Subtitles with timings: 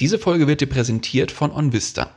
[0.00, 2.10] Diese Folge wird dir präsentiert von OnVista.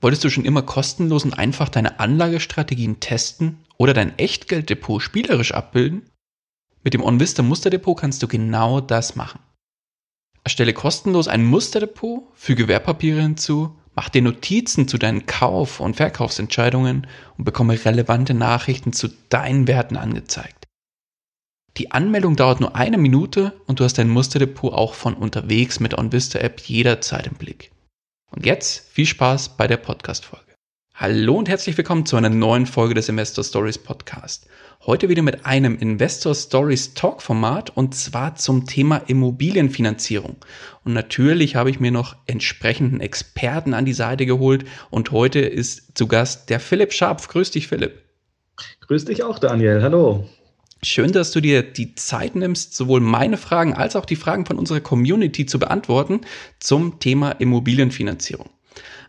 [0.00, 6.08] Wolltest du schon immer kostenlos und einfach deine Anlagestrategien testen oder dein Echtgelddepot spielerisch abbilden?
[6.82, 9.40] Mit dem OnVista Musterdepot kannst du genau das machen.
[10.42, 17.06] Erstelle kostenlos ein Musterdepot, füge Wertpapiere hinzu, mach dir Notizen zu deinen Kauf- und Verkaufsentscheidungen
[17.36, 20.65] und bekomme relevante Nachrichten zu deinen Werten angezeigt.
[21.78, 25.92] Die Anmeldung dauert nur eine Minute und du hast dein Musterdepot auch von unterwegs mit
[25.92, 27.70] OnVista App jederzeit im Blick.
[28.30, 30.54] Und jetzt viel Spaß bei der Podcast-Folge.
[30.94, 34.46] Hallo und herzlich willkommen zu einer neuen Folge des Investor Stories Podcast.
[34.86, 40.36] Heute wieder mit einem Investor Stories Talk Format und zwar zum Thema Immobilienfinanzierung.
[40.82, 45.98] Und natürlich habe ich mir noch entsprechenden Experten an die Seite geholt und heute ist
[45.98, 47.28] zu Gast der Philipp Scharpf.
[47.28, 48.02] Grüß dich, Philipp.
[48.80, 49.82] Grüß dich auch, Daniel.
[49.82, 50.26] Hallo.
[50.82, 54.58] Schön, dass du dir die Zeit nimmst, sowohl meine Fragen als auch die Fragen von
[54.58, 56.20] unserer Community zu beantworten
[56.60, 58.50] zum Thema Immobilienfinanzierung.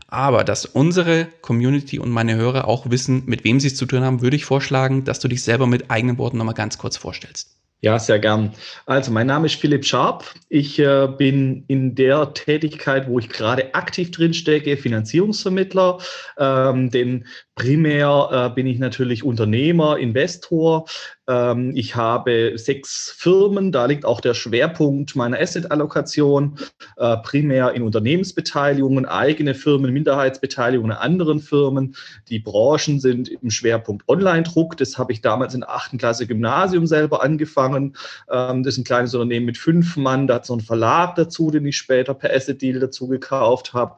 [0.07, 4.03] Aber dass unsere Community und meine Hörer auch wissen, mit wem sie es zu tun
[4.03, 7.57] haben, würde ich vorschlagen, dass du dich selber mit eigenen Worten nochmal ganz kurz vorstellst.
[7.81, 8.53] Ja, sehr gern.
[8.87, 10.33] Also, mein Name ist Philipp Scharp.
[10.49, 15.99] Ich äh, bin in der Tätigkeit, wo ich gerade aktiv drin stecke, Finanzierungsvermittler.
[16.39, 17.25] Ähm, denn
[17.57, 20.85] primär äh, bin ich natürlich Unternehmer, Investor.
[21.27, 26.57] Ähm, ich habe sechs Firmen, da liegt auch der Schwerpunkt meiner Asset-Allokation,
[26.97, 31.95] äh, primär in Unternehmensbeteiligungen, eigene Firmen, Minderheitsbeteiligungen an anderen Firmen.
[32.29, 34.77] Die Branchen sind im Schwerpunkt Online-Druck.
[34.77, 37.97] Das habe ich damals in der achten Klasse Gymnasium selber angefangen.
[38.31, 40.27] Ähm, das ist ein kleines Unternehmen mit fünf Mann.
[40.27, 43.95] Da hat so ein Verlag dazu, den ich später per Asset-Deal dazu gekauft habe.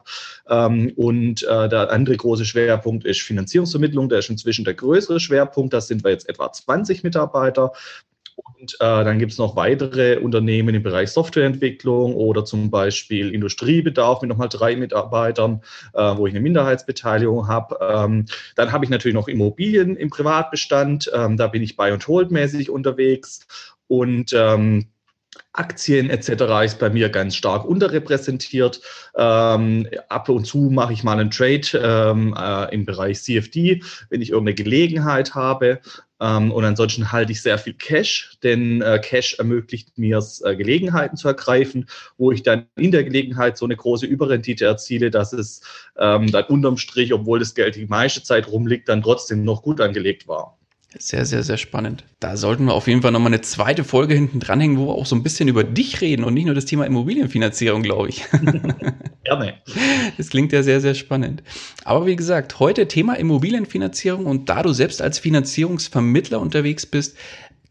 [0.48, 3.18] Ähm, und äh, der andere große Schwerpunkt ist
[3.50, 4.08] Finanzierungsvermittlung.
[4.08, 5.72] Der ist inzwischen der größere Schwerpunkt.
[5.72, 7.72] Da sind wir jetzt etwa 20 Mitarbeiter.
[8.36, 14.22] Und äh, dann gibt es noch weitere Unternehmen im Bereich Softwareentwicklung oder zum Beispiel Industriebedarf
[14.22, 15.62] mit nochmal drei Mitarbeitern,
[15.92, 17.78] äh, wo ich eine Minderheitsbeteiligung habe.
[17.82, 21.10] Ähm, dann habe ich natürlich noch Immobilien im Privatbestand.
[21.14, 23.46] Ähm, da bin ich bei und hold mäßig unterwegs.
[23.88, 24.86] Und ähm,
[25.52, 26.64] Aktien etc.
[26.64, 28.80] ist bei mir ganz stark unterrepräsentiert.
[29.16, 34.22] Ähm, ab und zu mache ich mal einen Trade ähm, äh, im Bereich CFD, wenn
[34.22, 35.80] ich irgendeine Gelegenheit habe.
[36.20, 40.54] Ähm, und ansonsten halte ich sehr viel Cash, denn äh, Cash ermöglicht mir es, äh,
[40.54, 45.32] Gelegenheiten zu ergreifen, wo ich dann in der Gelegenheit so eine große Überrendite erziele, dass
[45.32, 45.62] es
[45.98, 49.80] ähm, dann unterm Strich, obwohl das Geld die meiste Zeit rumliegt, dann trotzdem noch gut
[49.80, 50.59] angelegt war.
[50.98, 52.04] Sehr, sehr, sehr spannend.
[52.18, 55.06] Da sollten wir auf jeden Fall nochmal eine zweite Folge hinten dranhängen, wo wir auch
[55.06, 58.24] so ein bisschen über dich reden und nicht nur das Thema Immobilienfinanzierung, glaube ich.
[59.24, 59.54] Gerne.
[60.16, 61.44] Das klingt ja sehr, sehr spannend.
[61.84, 67.16] Aber wie gesagt, heute Thema Immobilienfinanzierung und da du selbst als Finanzierungsvermittler unterwegs bist,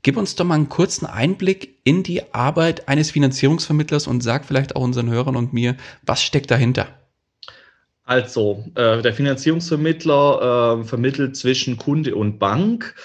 [0.01, 4.77] gib uns doch mal einen kurzen Einblick in die Arbeit eines Finanzierungsvermittlers und sag vielleicht
[4.77, 6.98] auch unseren Hörern und mir, was steckt dahinter?
[8.09, 12.95] Also, äh, der Finanzierungsvermittler äh, vermittelt zwischen Kunde und Bank.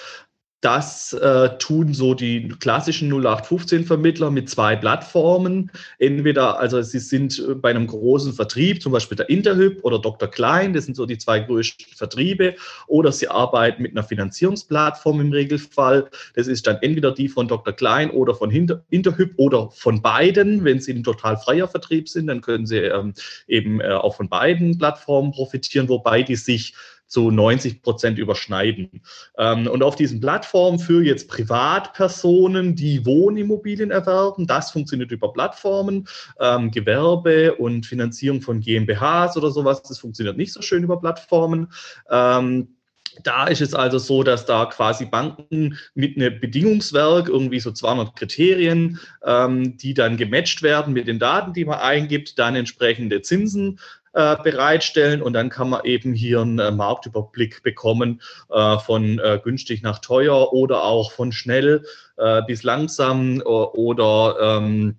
[0.65, 5.69] Das äh, tun so die klassischen 0815-Vermittler mit zwei Plattformen.
[5.99, 10.27] Entweder, also sie sind äh, bei einem großen Vertrieb, zum Beispiel der Interhyp oder Dr.
[10.27, 12.55] Klein, das sind so die zwei größten Vertriebe,
[12.87, 16.09] oder sie arbeiten mit einer Finanzierungsplattform im Regelfall.
[16.33, 17.71] Das ist dann entweder die von Dr.
[17.71, 20.63] Klein oder von Interhyp oder von beiden.
[20.63, 23.13] Wenn sie ein total freier Vertrieb sind, dann können sie ähm,
[23.47, 26.73] eben äh, auch von beiden Plattformen profitieren, wobei die sich
[27.15, 29.01] zu 90 Prozent überschneiden.
[29.37, 36.09] Ähm, und auf diesen Plattformen für jetzt Privatpersonen, die Wohnimmobilien erwerben, das funktioniert über Plattformen.
[36.41, 41.71] Ähm, Gewerbe und Finanzierung von GmbHs oder sowas, das funktioniert nicht so schön über Plattformen.
[42.11, 42.75] Ähm,
[43.23, 48.13] da ist es also so, dass da quasi Banken mit einem Bedingungswerk, irgendwie so 200
[48.17, 53.79] Kriterien, ähm, die dann gematcht werden mit den Daten, die man eingibt, dann entsprechende Zinsen
[54.15, 59.39] äh, bereitstellen und dann kann man eben hier einen äh, Marktüberblick bekommen äh, von äh,
[59.43, 61.83] günstig nach teuer oder auch von schnell
[62.17, 64.97] äh, bis langsam oder ähm,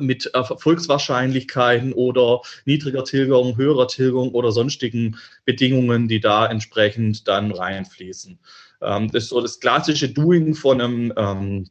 [0.00, 5.16] mit Erfolgswahrscheinlichkeiten oder niedriger Tilgung, höherer Tilgung oder sonstigen
[5.46, 8.38] Bedingungen, die da entsprechend dann reinfließen.
[8.82, 11.70] Ähm, das ist so das klassische Doing von einem ähm,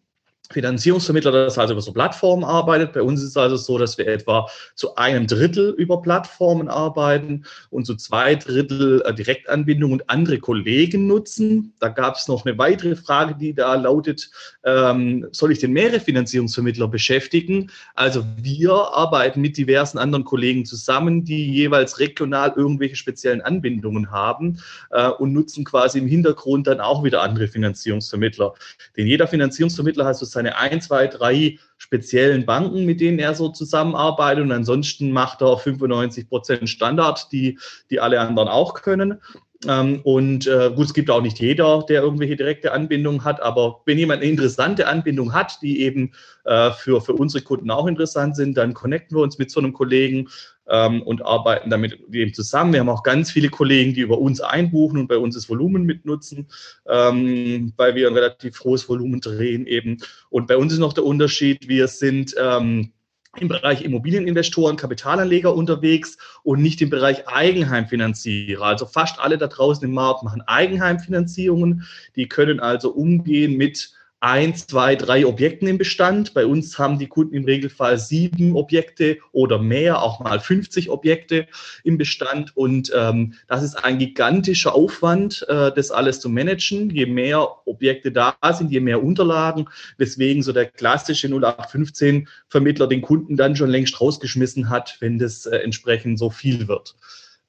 [0.54, 2.94] Finanzierungsvermittler, das also über so Plattformen arbeitet.
[2.94, 7.46] Bei uns ist es also so, dass wir etwa zu einem Drittel über Plattformen arbeiten
[7.70, 11.74] und zu zwei Drittel äh, Direktanbindung und andere Kollegen nutzen.
[11.80, 14.30] Da gab es noch eine weitere Frage, die da lautet,
[14.64, 17.72] ähm, soll ich denn mehrere Finanzierungsvermittler beschäftigen?
[17.96, 24.60] Also wir arbeiten mit diversen anderen Kollegen zusammen, die jeweils regional irgendwelche speziellen Anbindungen haben
[24.92, 28.54] äh, und nutzen quasi im Hintergrund dann auch wieder andere Finanzierungsvermittler.
[28.98, 33.36] Denn jeder Finanzierungsvermittler hat so sein seine ein, zwei, drei speziellen Banken, mit denen er
[33.36, 34.44] so zusammenarbeitet.
[34.44, 37.60] Und ansonsten macht er 95 Prozent Standard, die,
[37.90, 39.20] die alle anderen auch können.
[39.68, 43.82] Ähm, und äh, gut, es gibt auch nicht jeder, der irgendwelche direkte Anbindungen hat, aber
[43.86, 46.14] wenn jemand eine interessante Anbindung hat, die eben
[46.46, 49.74] äh, für, für unsere Kunden auch interessant sind, dann connecten wir uns mit so einem
[49.74, 50.30] Kollegen
[50.72, 52.74] ähm, und arbeiten damit eben zusammen.
[52.74, 55.84] Wir haben auch ganz viele Kollegen, die über uns einbuchen und bei uns das Volumen
[55.84, 56.48] mitnutzen,
[56.88, 59.98] ähm, weil wir ein relativ hohes Volumen drehen eben.
[60.30, 62.94] Und bei uns ist noch der Unterschied, wir sind ähm,
[63.38, 68.64] im Bereich Immobilieninvestoren, Kapitalanleger unterwegs und nicht im Bereich Eigenheimfinanzierer.
[68.64, 71.86] Also fast alle da draußen im Markt machen Eigenheimfinanzierungen.
[72.16, 76.36] Die können also umgehen mit ein, zwei, drei Objekten im Bestand.
[76.36, 81.48] Bei uns haben die Kunden im Regelfall sieben Objekte oder mehr, auch mal 50 Objekte
[81.84, 82.56] im Bestand.
[82.56, 86.92] Und ähm, das ist ein gigantischer Aufwand, äh, das alles zu managen.
[86.92, 89.68] Je mehr Objekte da sind, je mehr Unterlagen.
[90.00, 95.58] Deswegen so der klassische 0815-Vermittler den Kunden dann schon längst rausgeschmissen hat, wenn das äh,
[95.58, 96.96] entsprechend so viel wird.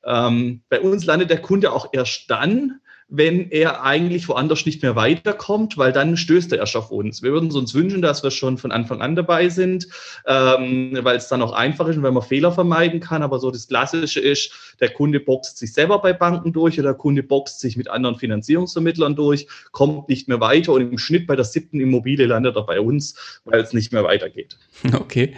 [0.05, 2.81] Ähm, bei uns landet der Kunde auch erst dann,
[3.15, 7.23] wenn er eigentlich woanders nicht mehr weiterkommt, weil dann stößt er erst auf uns.
[7.23, 9.87] Wir würden uns wünschen, dass wir schon von Anfang an dabei sind,
[10.27, 13.23] ähm, weil es dann auch einfach ist und weil man Fehler vermeiden kann.
[13.23, 14.51] Aber so das Klassische ist,
[14.81, 18.17] der Kunde boxt sich selber bei Banken durch oder der Kunde boxt sich mit anderen
[18.17, 22.65] Finanzierungsvermittlern durch, kommt nicht mehr weiter und im Schnitt bei der siebten Immobilie landet er
[22.65, 23.15] bei uns,
[23.45, 24.57] weil es nicht mehr weitergeht.
[25.03, 25.35] Okay.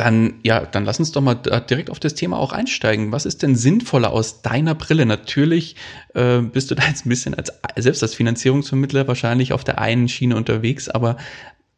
[0.00, 3.12] Dann, ja, dann lass uns doch mal direkt auf das Thema auch einsteigen.
[3.12, 5.04] Was ist denn sinnvoller aus deiner Brille?
[5.04, 5.76] Natürlich
[6.14, 10.08] äh, bist du da jetzt ein bisschen als selbst als Finanzierungsvermittler wahrscheinlich auf der einen
[10.08, 11.18] Schiene unterwegs, aber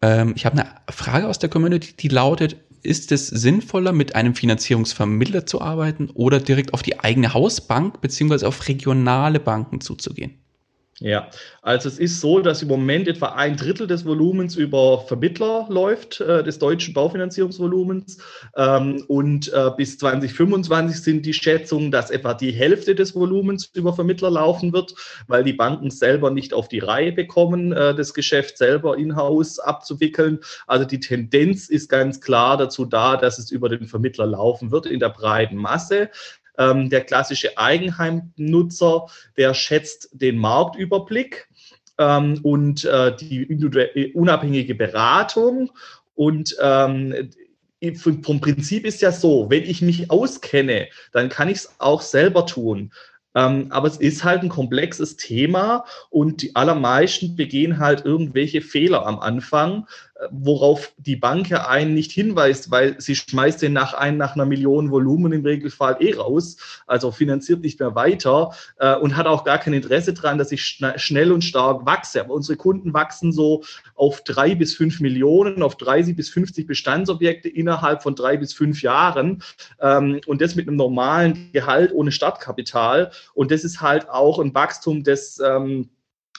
[0.03, 4.37] ähm, ich habe eine Frage aus der Community, die lautet, ist es sinnvoller, mit einem
[4.37, 10.42] Finanzierungsvermittler zu arbeiten oder direkt auf die eigene Hausbank beziehungsweise auf regionale Banken zuzugehen?
[11.01, 11.31] Ja,
[11.63, 16.21] also es ist so, dass im Moment etwa ein Drittel des Volumens über Vermittler läuft,
[16.21, 18.19] äh, des deutschen Baufinanzierungsvolumens.
[18.57, 23.95] Ähm, und äh, bis 2025 sind die Schätzungen, dass etwa die Hälfte des Volumens über
[23.95, 24.95] Vermittler laufen wird,
[25.29, 30.41] weil die Banken selber nicht auf die Reihe bekommen, äh, das Geschäft selber in-house abzuwickeln.
[30.67, 34.87] Also die Tendenz ist ganz klar dazu da, dass es über den Vermittler laufen wird
[34.87, 36.11] in der breiten Masse.
[36.59, 39.07] Ähm, der klassische Eigenheimnutzer,
[39.37, 41.49] der schätzt den Marktüberblick
[41.99, 45.71] ähm, und äh, die unabhängige Beratung
[46.15, 47.31] und ähm,
[48.01, 52.47] vom Prinzip ist ja so, wenn ich mich auskenne, dann kann ich es auch selber
[52.47, 52.93] tun.
[53.35, 59.07] Ähm, aber es ist halt ein komplexes Thema und die allermeisten begehen halt irgendwelche Fehler
[59.07, 59.87] am Anfang,
[60.31, 64.91] worauf die Bank einen nicht hinweist, weil sie schmeißt den nach ein, nach einer Million
[64.91, 69.59] Volumen im Regelfall eh raus, also finanziert nicht mehr weiter äh, und hat auch gar
[69.59, 72.21] kein Interesse daran, dass ich schn schnell und stark wachse.
[72.21, 73.63] Aber unsere Kunden wachsen so
[73.95, 78.83] auf drei bis fünf Millionen, auf 30 bis 50 Bestandsobjekte innerhalb von drei bis fünf
[78.83, 79.43] Jahren
[79.81, 83.11] ähm, und das mit einem normalen Gehalt ohne Startkapital.
[83.35, 85.89] Und das ist halt auch ein Wachstum, das ähm,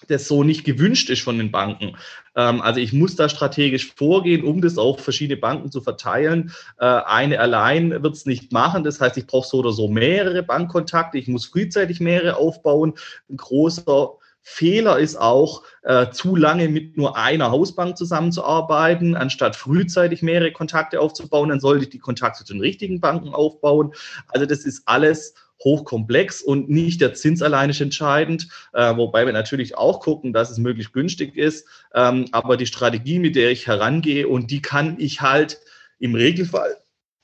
[0.08, 1.98] das so nicht gewünscht ist von den Banken.
[2.36, 6.52] Ähm, also ich muss da strategisch vorgehen, um das auf verschiedene Banken zu verteilen.
[6.80, 8.84] Äh, eine allein wird es nicht machen.
[8.84, 11.18] Das heißt, ich brauche so oder so mehrere Bankkontakte.
[11.18, 12.94] Ich muss frühzeitig mehrere aufbauen.
[13.30, 14.14] Ein großer
[14.46, 21.00] Fehler ist auch, äh, zu lange mit nur einer Hausbank zusammenzuarbeiten, anstatt frühzeitig mehrere Kontakte
[21.00, 21.50] aufzubauen.
[21.50, 23.94] Dann sollte ich die Kontakte zu den richtigen Banken aufbauen.
[24.28, 25.34] Also das ist alles
[25.64, 30.50] hochkomplex und nicht der Zins alleine ist entscheidend, äh, wobei wir natürlich auch gucken, dass
[30.50, 34.96] es möglichst günstig ist, ähm, aber die Strategie, mit der ich herangehe und die kann
[35.00, 35.60] ich halt
[36.00, 36.78] im Regelfall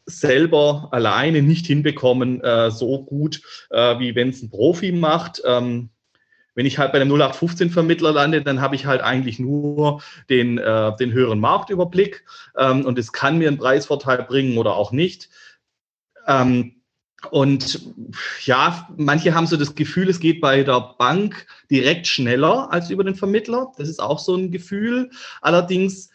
[0.06, 5.42] selber alleine nicht hinbekommen, äh, so gut, äh, wie wenn es ein Profi macht.
[5.46, 5.90] Ähm,
[6.56, 10.96] wenn ich halt bei einem 0815-Vermittler lande, dann habe ich halt eigentlich nur den, äh,
[10.98, 12.26] den höheren Marktüberblick
[12.58, 15.30] ähm, und es kann mir einen Preisvorteil bringen oder auch nicht.
[16.28, 16.79] Ähm,
[17.32, 17.82] und
[18.46, 23.04] ja, manche haben so das Gefühl, es geht bei der Bank direkt schneller als über
[23.04, 23.72] den Vermittler.
[23.78, 25.12] Das ist auch so ein Gefühl.
[25.42, 26.10] Allerdings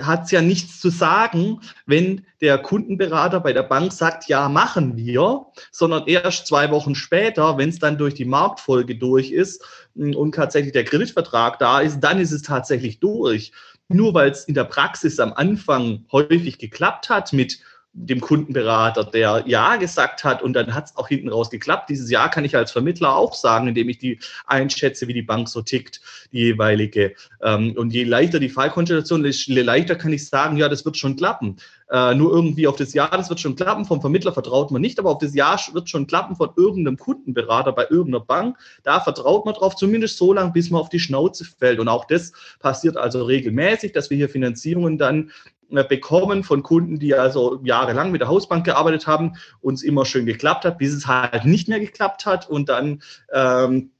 [0.00, 4.96] hat es ja nichts zu sagen, wenn der Kundenberater bei der Bank sagt, ja, machen
[4.96, 10.34] wir, sondern erst zwei Wochen später, wenn es dann durch die Marktfolge durch ist und
[10.34, 13.52] tatsächlich der Kreditvertrag da ist, dann ist es tatsächlich durch.
[13.88, 17.58] nur weil es in der Praxis am Anfang häufig geklappt hat mit
[18.06, 21.90] dem Kundenberater, der Ja gesagt hat und dann hat es auch hinten raus geklappt.
[21.90, 25.48] Dieses Ja kann ich als Vermittler auch sagen, indem ich die einschätze, wie die Bank
[25.48, 26.00] so tickt,
[26.32, 27.14] die jeweilige.
[27.42, 31.16] Ähm, und je leichter die Fallkonstellation, je leichter kann ich sagen, ja, das wird schon
[31.16, 31.56] klappen.
[31.90, 33.84] Äh, nur irgendwie auf das Ja, das wird schon klappen.
[33.84, 37.72] Vom Vermittler vertraut man nicht, aber auf das Ja wird schon klappen von irgendeinem Kundenberater
[37.72, 38.58] bei irgendeiner Bank.
[38.82, 41.80] Da vertraut man drauf, zumindest so lange, bis man auf die Schnauze fällt.
[41.80, 45.30] Und auch das passiert also regelmäßig, dass wir hier Finanzierungen dann
[45.68, 50.64] bekommen von Kunden, die also jahrelang mit der Hausbank gearbeitet haben, uns immer schön geklappt
[50.64, 53.90] hat, bis es halt nicht mehr geklappt hat und dann ähm,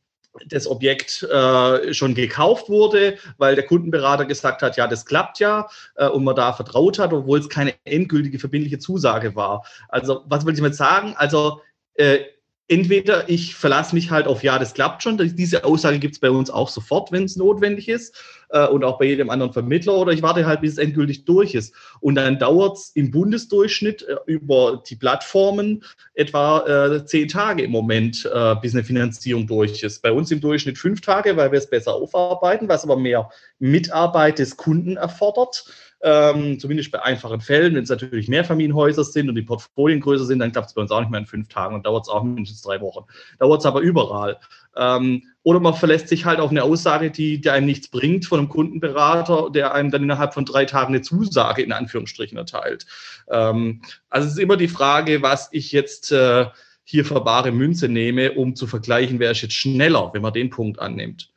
[0.47, 5.69] das Objekt äh, schon gekauft wurde, weil der Kundenberater gesagt hat, ja, das klappt ja
[5.97, 9.65] äh, und man da vertraut hat, obwohl es keine endgültige verbindliche Zusage war.
[9.89, 11.15] Also was will ich damit sagen?
[11.17, 11.61] Also
[11.95, 12.21] äh,
[12.69, 15.17] entweder ich verlasse mich halt auf ja, das klappt schon.
[15.17, 18.15] Diese Aussage gibt es bei uns auch sofort, wenn es notwendig ist
[18.51, 21.55] äh, und auch bei jedem anderen Vermittler oder ich warte halt, bis es endgültig durch
[21.55, 21.75] ist.
[22.01, 25.83] Und dann dauert es im Bundesdurchschnitt äh, über die Plattformen
[26.13, 30.03] etwa äh, zehn Tage im Moment, äh, bis eine Finanzierung durch ist.
[30.03, 34.39] Bei uns im Durchschnitt fünf Tage, weil wir es besser aufarbeiten, was aber mehr Mitarbeit
[34.39, 35.65] des Kunden erfordert
[36.01, 37.75] ähm, zumindest bei einfachen Fällen.
[37.75, 40.91] Wenn es natürlich Mehrfamilienhäuser sind und die Portfolien größer sind, dann klappt es bei uns
[40.91, 43.05] auch nicht mehr in fünf Tagen und dauert es auch mindestens drei Wochen.
[43.39, 44.39] Dauert es aber überall.
[44.77, 48.39] Ähm, oder man verlässt sich halt auf eine Aussage, die, die einem nichts bringt von
[48.39, 52.87] einem Kundenberater, der einem dann innerhalb von drei Tagen eine Zusage in Anführungsstrichen erteilt.
[53.29, 56.47] Ähm, also es ist immer die Frage, was ich jetzt äh,
[56.85, 60.51] hier für bare Münze nehme, um zu vergleichen, wer ist jetzt schneller, wenn man den
[60.51, 61.31] Punkt annimmt.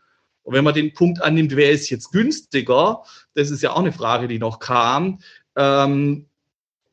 [0.44, 3.04] Und wenn man den Punkt annimmt, wer ist jetzt günstiger,
[3.36, 5.20] das ist ja auch eine Frage, die noch kam,
[5.56, 6.26] ähm,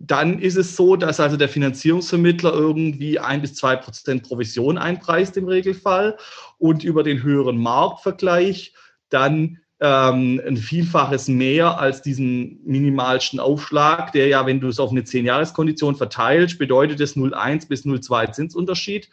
[0.00, 5.36] dann ist es so, dass also der Finanzierungsvermittler irgendwie ein bis zwei Prozent Provision einpreist
[5.36, 6.16] im Regelfall
[6.58, 8.74] und über den höheren Marktvergleich
[9.08, 14.90] dann ähm, ein Vielfaches mehr als diesen minimalsten Aufschlag, der ja, wenn du es auf
[14.90, 19.08] eine 10-Jahres-Kondition verteilst, bedeutet es 0,1 bis 0,2 Zinsunterschied,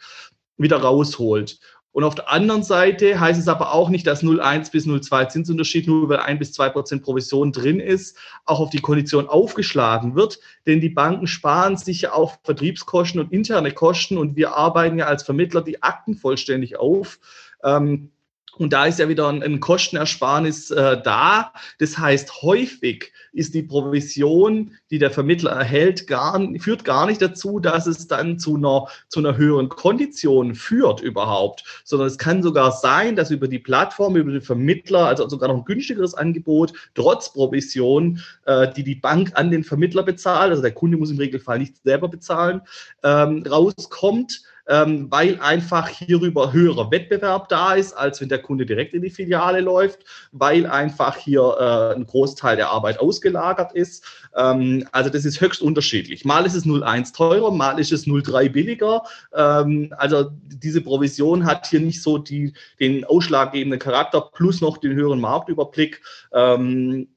[0.56, 1.58] wieder rausholt.
[1.96, 5.86] Und auf der anderen Seite heißt es aber auch nicht, dass 0,1 bis 0,2 Zinsunterschied
[5.86, 10.38] nur über 1 bis 2 Prozent Provision drin ist, auch auf die Kondition aufgeschlagen wird.
[10.66, 15.06] Denn die Banken sparen sich ja auch Vertriebskosten und interne Kosten und wir arbeiten ja
[15.06, 17.18] als Vermittler die Akten vollständig auf.
[17.64, 18.10] Ähm,
[18.58, 21.52] und da ist ja wieder ein, ein Kostenersparnis äh, da.
[21.78, 27.60] Das heißt, häufig ist die Provision, die der Vermittler erhält, gar, führt gar nicht dazu,
[27.60, 32.72] dass es dann zu einer, zu einer höheren Kondition führt überhaupt, sondern es kann sogar
[32.72, 37.32] sein, dass über die Plattform, über den Vermittler, also sogar noch ein günstigeres Angebot, trotz
[37.32, 41.58] Provision, äh, die die Bank an den Vermittler bezahlt, also der Kunde muss im Regelfall
[41.58, 42.62] nicht selber bezahlen,
[43.02, 48.94] ähm, rauskommt ähm, weil einfach hierüber höherer Wettbewerb da ist, als wenn der Kunde direkt
[48.94, 50.00] in die Filiale läuft,
[50.32, 54.04] weil einfach hier äh, ein Großteil der Arbeit ausgelagert ist.
[54.34, 56.24] Ähm, also das ist höchst unterschiedlich.
[56.24, 59.02] Mal ist es 0,1 teurer, mal ist es 0,3 billiger.
[59.34, 64.94] Ähm, also diese Provision hat hier nicht so die, den ausschlaggebenden Charakter plus noch den
[64.94, 66.00] höheren Marktüberblick.
[66.32, 67.08] Ähm,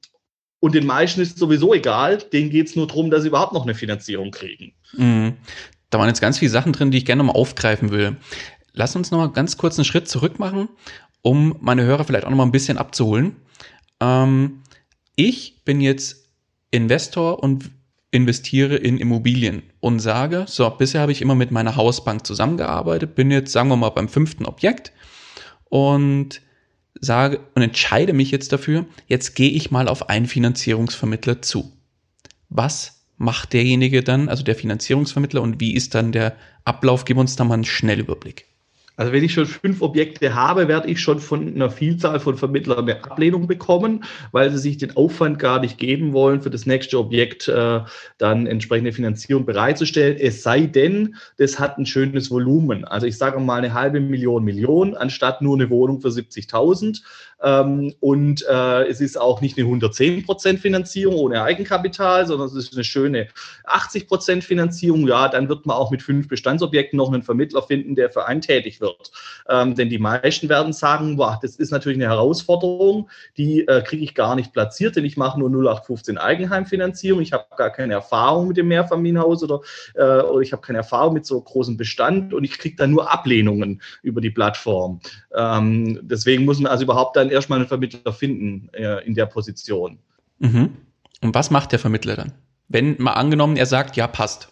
[0.60, 3.62] und den meisten ist sowieso egal, denen geht es nur darum, dass sie überhaupt noch
[3.62, 4.74] eine Finanzierung kriegen.
[4.92, 5.36] Mhm.
[5.90, 8.16] Da waren jetzt ganz viele Sachen drin, die ich gerne nochmal aufgreifen will.
[8.72, 10.68] Lass uns nochmal ganz kurz einen Schritt zurück machen,
[11.22, 13.36] um meine Hörer vielleicht auch nochmal ein bisschen abzuholen.
[14.00, 14.62] Ähm,
[15.16, 16.28] ich bin jetzt
[16.70, 17.70] Investor und
[18.12, 23.30] investiere in Immobilien und sage, so, bisher habe ich immer mit meiner Hausbank zusammengearbeitet, bin
[23.30, 24.92] jetzt, sagen wir mal, beim fünften Objekt
[25.68, 26.40] und
[27.00, 31.72] sage und entscheide mich jetzt dafür, jetzt gehe ich mal auf einen Finanzierungsvermittler zu.
[32.48, 37.04] Was macht derjenige dann, also der Finanzierungsvermittler und wie ist dann der Ablauf?
[37.04, 38.46] Gib uns da mal einen Schnellüberblick.
[38.96, 42.80] Also wenn ich schon fünf Objekte habe, werde ich schon von einer Vielzahl von Vermittlern
[42.80, 46.98] eine Ablehnung bekommen, weil sie sich den Aufwand gar nicht geben wollen, für das nächste
[46.98, 47.80] Objekt äh,
[48.18, 50.18] dann entsprechende Finanzierung bereitzustellen.
[50.18, 52.84] Es sei denn, das hat ein schönes Volumen.
[52.84, 57.02] Also ich sage mal eine halbe Million, Million, anstatt nur eine Wohnung für 70.000.
[57.42, 62.54] Ähm, und äh, es ist auch nicht eine 110 Prozent Finanzierung ohne Eigenkapital, sondern es
[62.54, 63.28] ist eine schöne
[63.64, 65.06] 80 Prozent Finanzierung.
[65.06, 68.40] Ja, dann wird man auch mit fünf Bestandsobjekten noch einen Vermittler finden, der für einen
[68.40, 69.12] tätig wird.
[69.48, 74.04] Ähm, denn die meisten werden sagen, boah, das ist natürlich eine Herausforderung, die äh, kriege
[74.04, 77.22] ich gar nicht platziert, denn ich mache nur 0815 Eigenheimfinanzierung.
[77.22, 79.60] Ich habe gar keine Erfahrung mit dem Mehrfamilienhaus oder,
[79.94, 83.10] äh, oder ich habe keine Erfahrung mit so großem Bestand und ich kriege dann nur
[83.10, 85.00] Ablehnungen über die Plattform.
[85.34, 89.98] Ähm, deswegen muss man also überhaupt dann erstmal einen Vermittler finden äh, in der Position.
[90.38, 90.76] Mhm.
[91.22, 92.32] Und was macht der Vermittler dann?
[92.68, 94.48] Wenn mal angenommen, er sagt, ja, passt.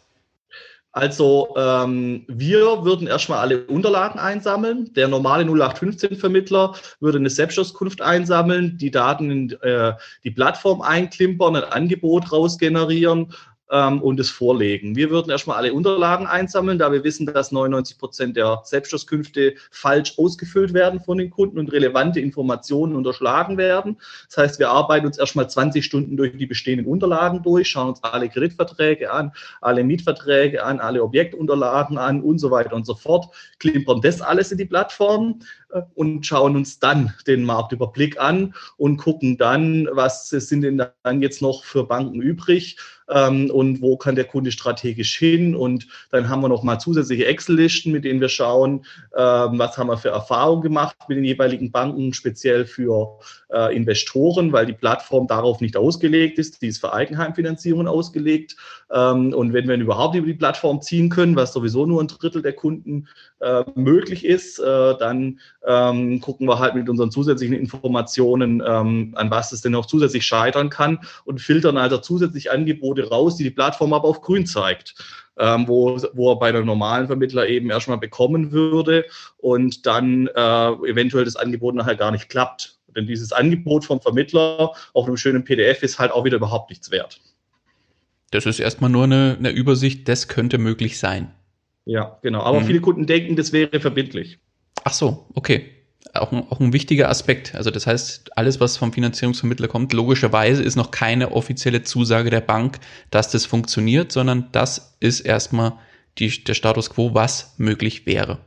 [0.98, 4.92] Also ähm, wir würden erstmal alle Unterlagen einsammeln.
[4.94, 9.92] Der normale 0815-Vermittler würde eine Selbstauskunft einsammeln, die Daten in äh,
[10.24, 13.32] die Plattform einklimpern, ein Angebot rausgenerieren
[13.70, 14.96] ähm, und es vorlegen.
[14.96, 20.14] Wir würden erstmal alle Unterlagen einsammeln, da wir wissen, dass 99 Prozent der Selbstschusskünfte falsch
[20.18, 23.98] ausgefüllt werden von den Kunden und relevante Informationen unterschlagen werden.
[24.26, 28.02] Das heißt, wir arbeiten uns erstmal 20 Stunden durch die bestehenden Unterlagen durch, schauen uns
[28.02, 33.28] alle Kreditverträge an, alle Mietverträge an, alle Objektunterlagen an und so weiter und so fort,
[33.58, 35.40] klimpern das alles in die Plattform
[35.94, 41.42] und schauen uns dann den Marktüberblick an und gucken dann, was sind denn dann jetzt
[41.42, 42.76] noch für Banken übrig
[43.10, 45.54] ähm, und wo kann der Kunde strategisch hin.
[45.54, 48.84] Und dann haben wir noch mal zusätzliche Excel-Listen, mit denen wir schauen,
[49.16, 53.18] ähm, was haben wir für Erfahrungen gemacht mit den jeweiligen Banken, speziell für
[53.50, 56.62] äh, Investoren, weil die Plattform darauf nicht ausgelegt ist.
[56.62, 58.56] Die ist für Eigenheimfinanzierungen ausgelegt.
[58.92, 62.42] Ähm, und wenn wir überhaupt über die Plattform ziehen können, was sowieso nur ein Drittel
[62.42, 63.08] der Kunden
[63.40, 69.30] äh, möglich ist, äh, dann ähm, gucken wir halt mit unseren zusätzlichen Informationen, ähm, an
[69.30, 73.50] was es denn noch zusätzlich scheitern kann und filtern also zusätzlich Angebote raus, die die
[73.50, 74.94] Plattform aber auf grün zeigt.
[75.40, 79.04] Ähm, wo, wo er bei einem normalen Vermittler eben erstmal bekommen würde
[79.36, 82.78] und dann äh, eventuell das Angebot nachher gar nicht klappt.
[82.96, 86.90] Denn dieses Angebot vom Vermittler auf einem schönen PDF ist halt auch wieder überhaupt nichts
[86.90, 87.20] wert.
[88.32, 91.32] Das ist erstmal nur eine, eine Übersicht, das könnte möglich sein.
[91.84, 92.42] Ja, genau.
[92.42, 92.64] Aber mhm.
[92.64, 94.40] viele Kunden denken, das wäre verbindlich.
[94.88, 95.66] Ach so, okay.
[96.14, 97.54] Auch ein, auch ein wichtiger Aspekt.
[97.54, 102.40] Also das heißt, alles, was vom Finanzierungsvermittler kommt, logischerweise ist noch keine offizielle Zusage der
[102.40, 102.78] Bank,
[103.10, 105.74] dass das funktioniert, sondern das ist erstmal
[106.16, 108.38] die, der Status quo, was möglich wäre.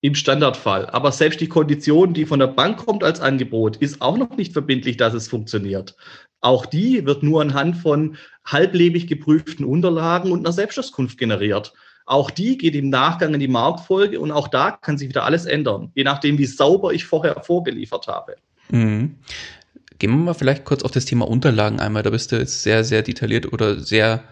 [0.00, 0.86] Im Standardfall.
[0.86, 4.54] Aber selbst die Kondition, die von der Bank kommt als Angebot, ist auch noch nicht
[4.54, 5.96] verbindlich, dass es funktioniert.
[6.40, 8.16] Auch die wird nur anhand von
[8.46, 11.74] halblebig geprüften Unterlagen und einer Selbstauskunft generiert.
[12.10, 15.46] Auch die geht im Nachgang in die Marktfolge und auch da kann sich wieder alles
[15.46, 18.34] ändern, je nachdem, wie sauber ich vorher vorgeliefert habe.
[18.68, 19.14] Mhm.
[20.00, 22.02] Gehen wir mal vielleicht kurz auf das Thema Unterlagen einmal.
[22.02, 24.24] Da bist du jetzt sehr, sehr detailliert oder sehr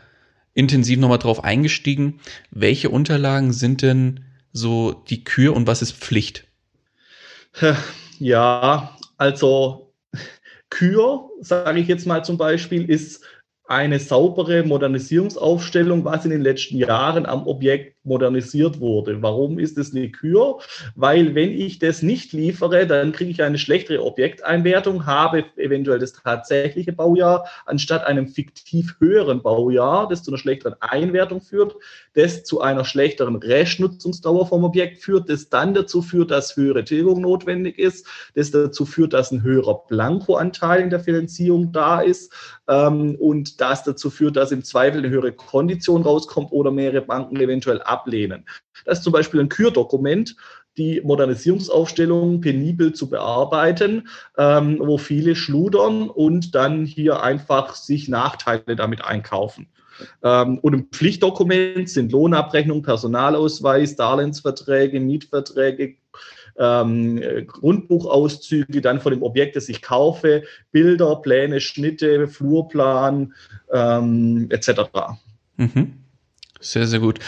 [0.55, 2.19] intensiv nochmal drauf eingestiegen.
[2.51, 6.49] Welche Unterlagen sind denn so die Kür und was ist Pflicht?
[8.19, 9.93] Ja, also
[10.69, 13.23] Kür, sage ich jetzt mal zum Beispiel, ist
[13.69, 19.21] eine saubere Modernisierungsaufstellung, was in den letzten Jahren am Objekt modernisiert wurde.
[19.21, 20.59] Warum ist es eine Kür?
[20.97, 26.15] Weil wenn ich das nicht liefere, dann kriege ich eine schlechtere Objekteinwertung, habe eventuell das
[26.15, 31.77] tatsächliche Baujahr anstatt einem fiktiv höheren Baujahr, das zu einer schlechteren Einwertung führt,
[32.15, 37.21] das zu einer schlechteren Restnutzungsdauer vom Objekt führt, das dann dazu führt, dass höhere Tilgung
[37.21, 42.33] notwendig ist, das dazu führt, dass ein höherer Blankoanteil in der Finanzierung da ist
[42.67, 47.37] ähm, und das dazu führt, dass im Zweifel eine höhere Kondition rauskommt oder mehrere Banken
[47.37, 48.45] eventuell ab ablehnen.
[48.85, 50.37] Das ist zum Beispiel ein Kürdokument,
[50.77, 58.77] die Modernisierungsaufstellung penibel zu bearbeiten, ähm, wo viele schludern und dann hier einfach sich Nachteile
[58.77, 59.69] damit einkaufen.
[60.23, 65.97] Ähm, und im Pflichtdokument sind Lohnabrechnung, Personalausweis, Darlehensverträge, Mietverträge,
[66.59, 70.43] ähm, Grundbuchauszüge dann von dem Objekt, das ich kaufe,
[70.73, 73.35] Bilder, Pläne, Schnitte, Flurplan
[73.73, 74.71] ähm, etc.
[75.57, 75.95] Mhm.
[76.61, 77.21] Sehr, sehr gut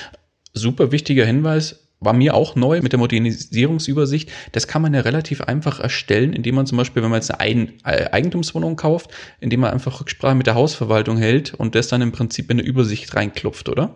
[0.52, 4.30] super wichtiger Hinweis, war mir auch neu mit der Modernisierungsübersicht.
[4.52, 7.68] Das kann man ja relativ einfach erstellen, indem man zum Beispiel, wenn man jetzt eine
[7.84, 12.12] äh, Eigentumswohnung kauft, indem man einfach Rücksprache mit der Hausverwaltung hält und das dann im
[12.12, 13.94] Prinzip in eine Übersicht reinklopft, oder?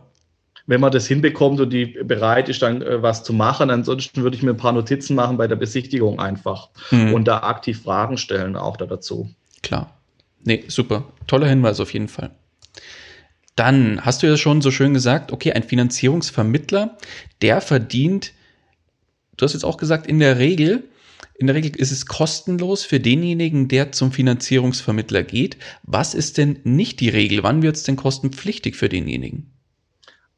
[0.67, 4.37] Wenn man das hinbekommt und die bereit ist, dann äh, was zu machen, ansonsten würde
[4.37, 7.13] ich mir ein paar Notizen machen bei der Besichtigung einfach mhm.
[7.13, 9.29] und da aktiv Fragen stellen auch da dazu.
[9.63, 9.95] Klar.
[10.43, 11.05] Nee, super.
[11.27, 12.31] Toller Hinweis auf jeden Fall.
[13.57, 16.99] Dann hast du ja schon so schön gesagt, okay, ein Finanzierungsvermittler,
[17.41, 18.33] der verdient,
[19.37, 20.85] du hast jetzt auch gesagt, in der Regel,
[21.39, 25.57] in der Regel ist es kostenlos für denjenigen, der zum Finanzierungsvermittler geht.
[25.83, 27.43] Was ist denn nicht die Regel?
[27.43, 29.54] Wann wird es denn kostenpflichtig für denjenigen?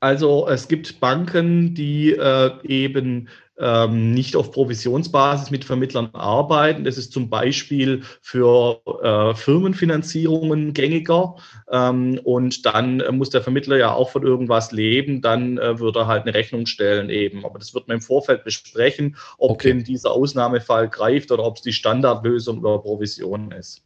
[0.06, 6.84] Also es gibt Banken, die äh, eben ähm, nicht auf Provisionsbasis mit Vermittlern arbeiten.
[6.84, 11.34] Das ist zum Beispiel für äh, Firmenfinanzierungen gängiger.
[11.72, 15.22] Ähm, und dann muss der Vermittler ja auch von irgendwas leben.
[15.22, 17.44] Dann äh, wird er halt eine Rechnung stellen eben.
[17.44, 19.70] Aber das wird man im Vorfeld besprechen, ob okay.
[19.70, 23.85] denn dieser Ausnahmefall greift oder ob es die Standardlösung oder Provision ist.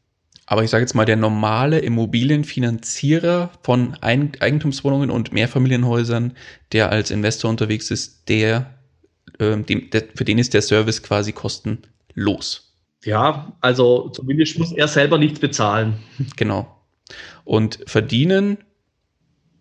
[0.50, 6.32] Aber ich sage jetzt mal, der normale Immobilienfinanzierer von Eigentumswohnungen und Mehrfamilienhäusern,
[6.72, 8.74] der als Investor unterwegs ist, der
[9.38, 12.74] ähm, dem, der, für den ist der Service quasi kostenlos.
[13.04, 16.00] Ja, also zumindest muss er selber nichts bezahlen.
[16.36, 16.76] Genau.
[17.44, 18.58] Und verdienen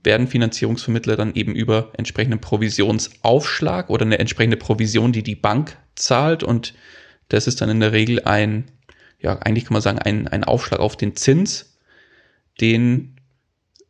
[0.03, 6.41] werden Finanzierungsvermittler dann eben über entsprechenden Provisionsaufschlag oder eine entsprechende Provision, die die Bank zahlt
[6.43, 6.73] und
[7.27, 8.71] das ist dann in der Regel ein,
[9.19, 11.77] ja, eigentlich kann man sagen, ein, ein Aufschlag auf den Zins,
[12.61, 13.15] den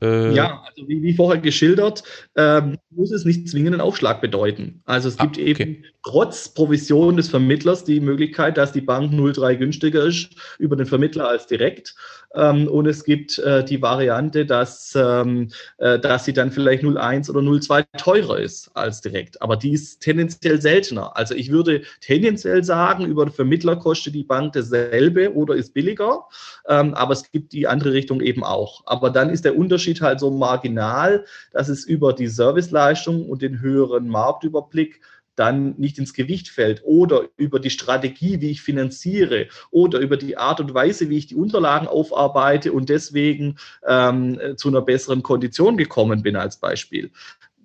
[0.01, 2.03] äh, ja, also wie, wie, vorher geschildert,
[2.35, 4.81] ähm, muss es nicht zwingend einen Aufschlag bedeuten.
[4.85, 5.49] Also es ah, gibt okay.
[5.49, 10.85] eben trotz Provision des Vermittlers die Möglichkeit, dass die Bank 0,3 günstiger ist über den
[10.85, 11.95] Vermittler als direkt.
[12.35, 17.29] Ähm, und es gibt äh, die Variante, dass, ähm, äh, dass sie dann vielleicht 0,1
[17.29, 19.41] oder 0,2 teurer ist als direkt.
[19.41, 21.17] Aber die ist tendenziell seltener.
[21.17, 26.25] Also ich würde tendenziell sagen, über den Vermittler kostet die Bank dasselbe oder ist billiger.
[26.67, 28.83] Ähm, aber es gibt die andere Richtung eben auch.
[28.85, 33.59] Aber dann ist der Unterschied halt so marginal, dass es über die Serviceleistung und den
[33.59, 35.01] höheren Marktüberblick
[35.39, 40.37] dann nicht ins Gewicht fällt oder über die Strategie, wie ich finanziere oder über die
[40.37, 45.77] Art und Weise, wie ich die Unterlagen aufarbeite und deswegen ähm, zu einer besseren Kondition
[45.77, 47.11] gekommen bin als Beispiel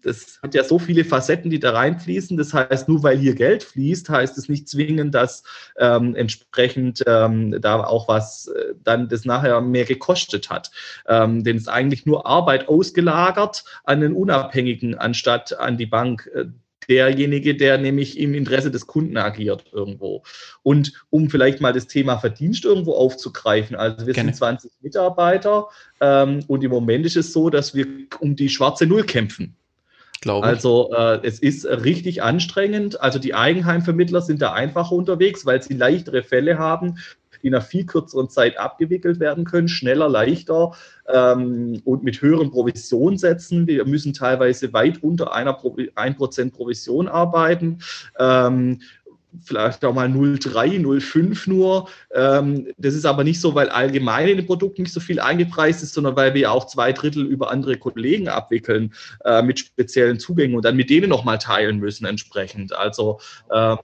[0.05, 2.37] das hat ja so viele Facetten, die da reinfließen.
[2.37, 5.43] Das heißt, nur weil hier Geld fließt, heißt es nicht zwingend, dass
[5.79, 10.71] ähm, entsprechend ähm, da auch was äh, dann das nachher mehr gekostet hat.
[11.09, 16.31] Ähm, denn es ist eigentlich nur Arbeit ausgelagert an den Unabhängigen anstatt an die Bank.
[16.35, 16.47] Äh,
[16.89, 20.23] derjenige, der nämlich im Interesse des Kunden agiert irgendwo.
[20.63, 24.31] Und um vielleicht mal das Thema Verdienst irgendwo aufzugreifen, also wir Gerne.
[24.31, 25.69] sind 20 Mitarbeiter
[26.01, 27.87] ähm, und im Moment ist es so, dass wir
[28.21, 29.57] um die schwarze Null kämpfen.
[30.21, 33.01] Glaube also äh, es ist richtig anstrengend.
[33.01, 36.99] Also die Eigenheimvermittler sind da einfacher unterwegs, weil sie leichtere Fälle haben,
[37.45, 40.73] die nach viel kürzeren Zeit abgewickelt werden können, schneller, leichter
[41.13, 43.67] ähm, und mit höheren Provisionssätzen.
[43.69, 47.79] Wir müssen teilweise weit unter einer Pro 1% Provision arbeiten.
[48.19, 48.81] Ähm,
[49.43, 51.89] vielleicht auch mal 0,3, 0,5 nur.
[52.13, 55.83] Ähm, das ist aber nicht so, weil allgemein in dem Produkt nicht so viel eingepreist
[55.83, 60.57] ist, sondern weil wir auch zwei Drittel über andere Kollegen abwickeln äh, mit speziellen Zugängen
[60.57, 62.73] und dann mit denen nochmal teilen müssen entsprechend.
[62.75, 63.77] Also äh,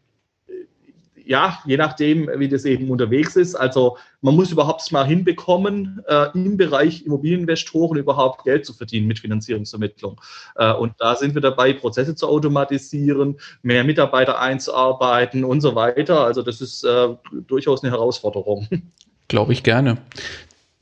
[1.30, 3.54] ja, je nachdem, wie das eben unterwegs ist.
[3.54, 9.20] Also man muss überhaupt mal hinbekommen, äh, im Bereich Immobilieninvestoren überhaupt Geld zu verdienen mit
[9.20, 10.20] Finanzierungsvermittlung.
[10.56, 16.24] Äh, und da sind wir dabei, Prozesse zu automatisieren, mehr Mitarbeiter einzuarbeiten und so weiter.
[16.24, 17.10] Also das ist äh,
[17.46, 18.66] durchaus eine Herausforderung.
[19.28, 19.98] Glaube ich gerne.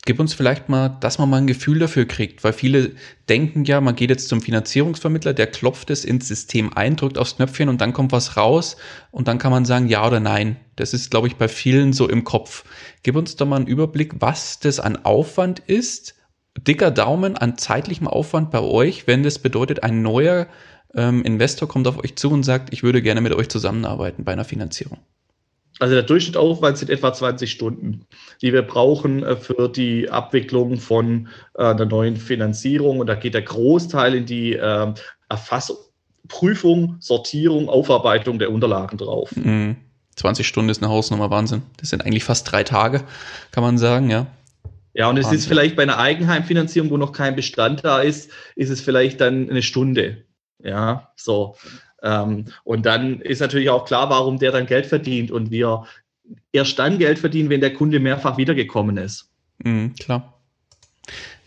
[0.08, 2.92] Gib uns vielleicht mal, dass man mal ein Gefühl dafür kriegt, weil viele
[3.28, 7.36] denken ja, man geht jetzt zum Finanzierungsvermittler, der klopft es ins System ein, drückt aufs
[7.36, 8.78] Knöpfchen und dann kommt was raus
[9.10, 10.56] und dann kann man sagen ja oder nein.
[10.76, 12.64] Das ist, glaube ich, bei vielen so im Kopf.
[13.02, 16.14] Gib uns doch mal einen Überblick, was das an Aufwand ist.
[16.56, 20.46] Dicker Daumen an zeitlichem Aufwand bei euch, wenn das bedeutet, ein neuer
[20.94, 24.32] ähm, Investor kommt auf euch zu und sagt, ich würde gerne mit euch zusammenarbeiten bei
[24.32, 25.00] einer Finanzierung.
[25.78, 28.06] Also der Durchschnittaufwand sind etwa 20 Stunden,
[28.42, 33.00] die wir brauchen äh, für die Abwicklung von äh, der neuen Finanzierung.
[33.00, 34.92] Und da geht der Großteil in die äh,
[35.28, 35.76] Erfassung,
[36.26, 39.34] Prüfung, Sortierung, Aufarbeitung der Unterlagen drauf.
[39.34, 39.76] Mhm.
[40.16, 41.62] 20 Stunden ist eine Hausnummer, Wahnsinn.
[41.76, 43.04] Das sind eigentlich fast drei Tage,
[43.52, 44.26] kann man sagen, ja.
[44.94, 45.38] Ja, und es Wahnsinn.
[45.38, 49.48] ist vielleicht bei einer Eigenheimfinanzierung, wo noch kein Bestand da ist, ist es vielleicht dann
[49.48, 50.24] eine Stunde.
[50.60, 51.54] Ja, so.
[52.02, 55.84] Ähm, und dann ist natürlich auch klar, warum der dann Geld verdient und wir
[56.52, 59.30] erst dann Geld verdienen, wenn der Kunde mehrfach wiedergekommen ist.
[59.64, 60.34] Mhm, klar.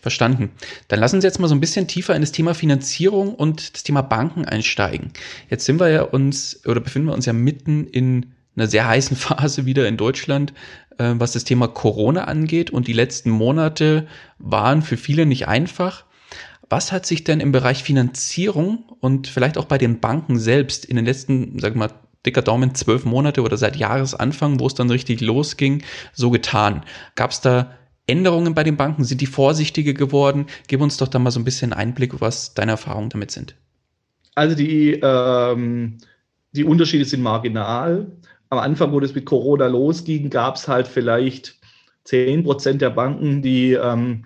[0.00, 0.50] Verstanden.
[0.88, 3.84] Dann lassen Sie jetzt mal so ein bisschen tiefer in das Thema Finanzierung und das
[3.84, 5.12] Thema Banken einsteigen.
[5.48, 9.16] Jetzt sind wir ja uns oder befinden wir uns ja mitten in einer sehr heißen
[9.18, 10.52] Phase wieder in Deutschland,
[10.98, 12.70] äh, was das Thema Corona angeht.
[12.70, 16.04] Und die letzten Monate waren für viele nicht einfach.
[16.72, 20.96] Was hat sich denn im Bereich Finanzierung und vielleicht auch bei den Banken selbst in
[20.96, 21.90] den letzten, sag mal,
[22.24, 25.82] dicker Daumen, zwölf Monate oder seit Jahresanfang, wo es dann richtig losging,
[26.14, 26.82] so getan?
[27.14, 27.74] Gab es da
[28.06, 29.04] Änderungen bei den Banken?
[29.04, 30.46] Sind die vorsichtiger geworden?
[30.66, 33.54] Gib uns doch da mal so ein bisschen Einblick, was deine Erfahrungen damit sind.
[34.34, 35.98] Also die, ähm,
[36.52, 38.06] die Unterschiede sind marginal.
[38.48, 41.54] Am Anfang, wo das mit Corona losging, gab es halt vielleicht
[42.04, 44.24] 10 Prozent der Banken, die ähm,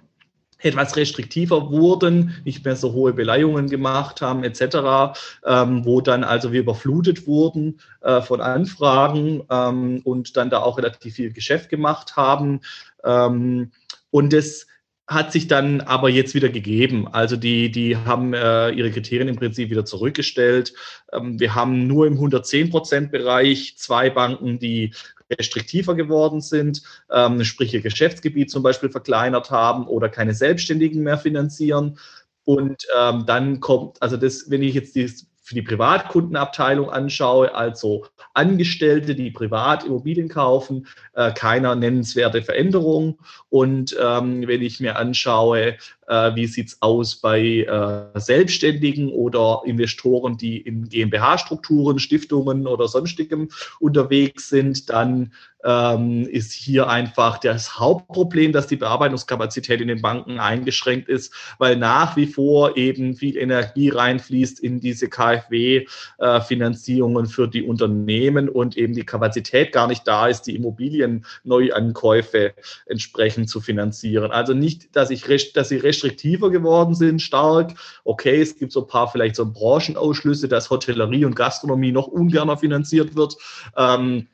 [0.67, 6.53] etwas restriktiver wurden, nicht mehr so hohe Beleihungen gemacht haben etc., ähm, wo dann also
[6.53, 12.17] wir überflutet wurden äh, von Anfragen ähm, und dann da auch relativ viel Geschäft gemacht
[12.17, 12.61] haben.
[13.05, 13.71] Ähm,
[14.11, 14.67] und das
[15.09, 17.07] hat sich dann aber jetzt wieder gegeben.
[17.07, 20.75] Also die, die haben äh, ihre Kriterien im Prinzip wieder zurückgestellt.
[21.13, 24.93] Ähm, wir haben nur im 110-Prozent-Bereich zwei Banken, die
[25.31, 31.19] restriktiver geworden sind, ähm, sprich ihr Geschäftsgebiet zum Beispiel verkleinert haben oder keine Selbstständigen mehr
[31.19, 31.99] finanzieren.
[32.45, 35.09] Und ähm, dann kommt, also das, wenn ich jetzt die,
[35.43, 43.19] für die Privatkundenabteilung anschaue, also Angestellte, die privat Immobilien kaufen, äh, keiner nennenswerte Veränderung.
[43.49, 45.77] Und ähm, wenn ich mir anschaue,
[46.09, 53.49] Äh, wie sieht's aus bei äh, Selbstständigen oder Investoren, die in GmbH-Strukturen, Stiftungen oder sonstigem
[53.81, 54.89] unterwegs sind?
[54.89, 55.33] Dann
[55.67, 61.75] ähm, ist hier einfach das Hauptproblem, dass die Bearbeitungskapazität in den Banken eingeschränkt ist, weil
[61.77, 68.77] nach wie vor eben viel Energie reinfließt in diese KfW-Finanzierungen äh, für die Unternehmen und
[68.77, 72.55] eben die Kapazität gar nicht da ist, die Immobilienneuankäufe
[72.87, 74.31] entsprechend zu finanzieren.
[74.31, 77.75] Also nicht, dass, ich, dass sie restriktiver geworden sind, stark.
[78.05, 82.57] Okay, es gibt so ein paar vielleicht so Branchenausschlüsse, dass Hotellerie und Gastronomie noch ungerner
[82.57, 83.37] finanziert wird.
[83.77, 84.29] Ähm,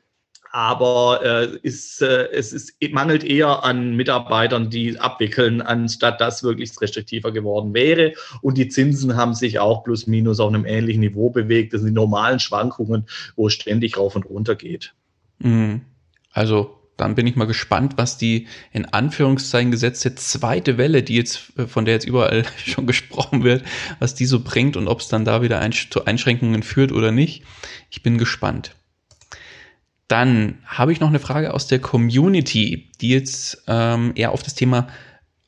[0.51, 6.79] aber äh, ist, äh, es ist, mangelt eher an Mitarbeitern, die abwickeln, anstatt dass wirklich
[6.79, 8.13] restriktiver geworden wäre.
[8.43, 11.73] Und die Zinsen haben sich auch plus minus auf einem ähnlichen Niveau bewegt.
[11.73, 14.93] Das sind die normalen Schwankungen, wo es ständig rauf und runter geht.
[15.39, 15.81] Mhm.
[16.31, 21.57] Also dann bin ich mal gespannt, was die in Anführungszeichen gesetzte zweite Welle, die jetzt,
[21.57, 23.63] äh, von der jetzt überall schon gesprochen wird,
[23.99, 27.11] was die so bringt und ob es dann da wieder ein, zu Einschränkungen führt oder
[27.11, 27.43] nicht.
[27.89, 28.75] Ich bin gespannt.
[30.07, 34.53] Dann habe ich noch eine Frage aus der Community, die jetzt ähm, eher auf das
[34.53, 34.87] Thema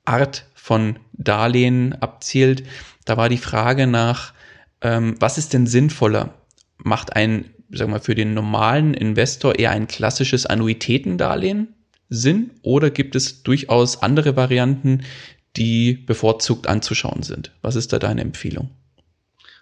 [0.05, 2.63] Art von Darlehen abzielt.
[3.05, 4.33] Da war die Frage nach,
[4.81, 6.33] ähm, was ist denn sinnvoller?
[6.77, 11.69] Macht ein, wir mal, für den normalen Investor eher ein klassisches Annuitätendarlehen
[12.09, 15.03] Sinn oder gibt es durchaus andere Varianten,
[15.57, 17.51] die bevorzugt anzuschauen sind?
[17.61, 18.69] Was ist da deine Empfehlung?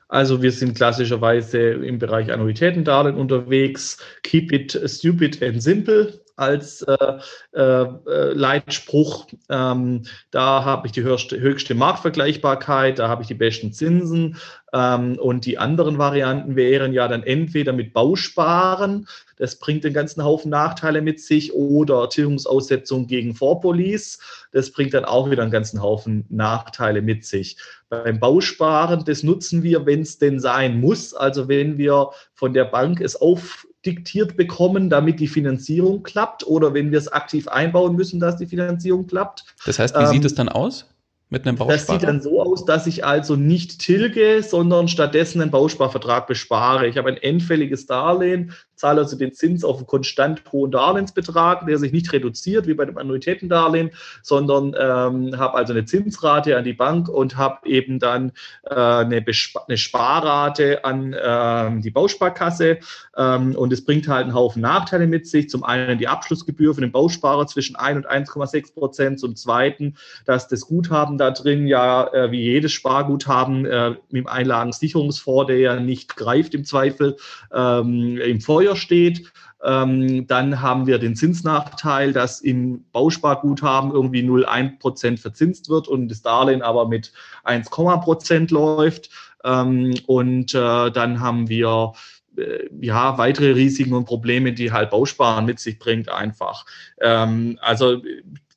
[0.10, 3.98] Also wir sind klassischerweise im Bereich Annuitätendarlehen unterwegs.
[4.22, 7.20] Keep it stupid and simple als äh,
[7.56, 7.88] äh,
[8.34, 9.28] Leitspruch.
[9.50, 14.38] Ähm, da habe ich die höchste, höchste Marktvergleichbarkeit, da habe ich die besten Zinsen.
[14.74, 19.08] Ähm, und die anderen Varianten wären ja dann entweder mit Bausparen,
[19.38, 24.20] das bringt den ganzen Haufen Nachteile mit sich, oder Tilgungsaussetzung gegen Vorpolice,
[24.52, 27.58] das bringt dann auch wieder einen ganzen Haufen Nachteile mit sich.
[27.90, 32.66] Beim Bausparen, das nutzen wir, wenn es denn sein muss, also wenn wir von der
[32.66, 37.96] Bank es auf diktiert bekommen, damit die Finanzierung klappt oder wenn wir es aktiv einbauen
[37.96, 39.44] müssen, dass die Finanzierung klappt.
[39.66, 40.86] Das heißt, wie ähm, sieht es dann aus?
[41.34, 41.78] Mit einem Bausparer?
[41.78, 46.86] Das sieht dann so aus, dass ich also nicht tilge, sondern stattdessen einen Bausparvertrag bespare.
[46.86, 51.78] Ich habe ein endfälliges Darlehen, zahle also den Zins auf einen konstant hohen Darlehensbetrag, der
[51.78, 56.74] sich nicht reduziert wie bei dem Annuitätendarlehen, sondern ähm, habe also eine Zinsrate an die
[56.74, 58.32] Bank und habe eben dann
[58.64, 59.24] äh, eine,
[59.68, 62.80] eine, Sparrate an äh, die Bausparkasse.
[63.18, 65.50] Ähm, und es bringt halt einen Haufen Nachteile mit sich.
[65.50, 69.20] Zum einen die Abschlussgebühr für den Bausparer zwischen 1 und 1,6 Prozent.
[69.20, 74.28] Zum zweiten, dass das Guthaben da drin ja äh, wie jedes Sparguthaben äh, mit dem
[74.28, 77.18] Einlagensicherungsfonds, der ja nicht greift im Zweifel,
[77.54, 79.32] ähm, im Feuer steht.
[79.64, 86.10] Ähm, dann haben wir den Zinsnachteil, dass im Bausparguthaben irgendwie 0,1 Prozent verzinst wird und
[86.10, 89.10] das Darlehen aber mit 1, Prozent läuft.
[89.44, 91.94] Ähm, und äh, dann haben wir
[92.38, 96.66] äh, ja, weitere Risiken und Probleme, die halt Bausparen mit sich bringt, einfach.
[97.00, 98.02] Ähm, also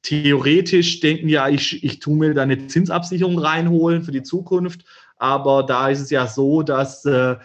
[0.02, 4.84] theoretisch denken ja, ich, ich tue mir da eine Zinsabsicherung reinholen für die Zukunft.
[5.18, 7.36] Aber da ist es ja so, dass äh,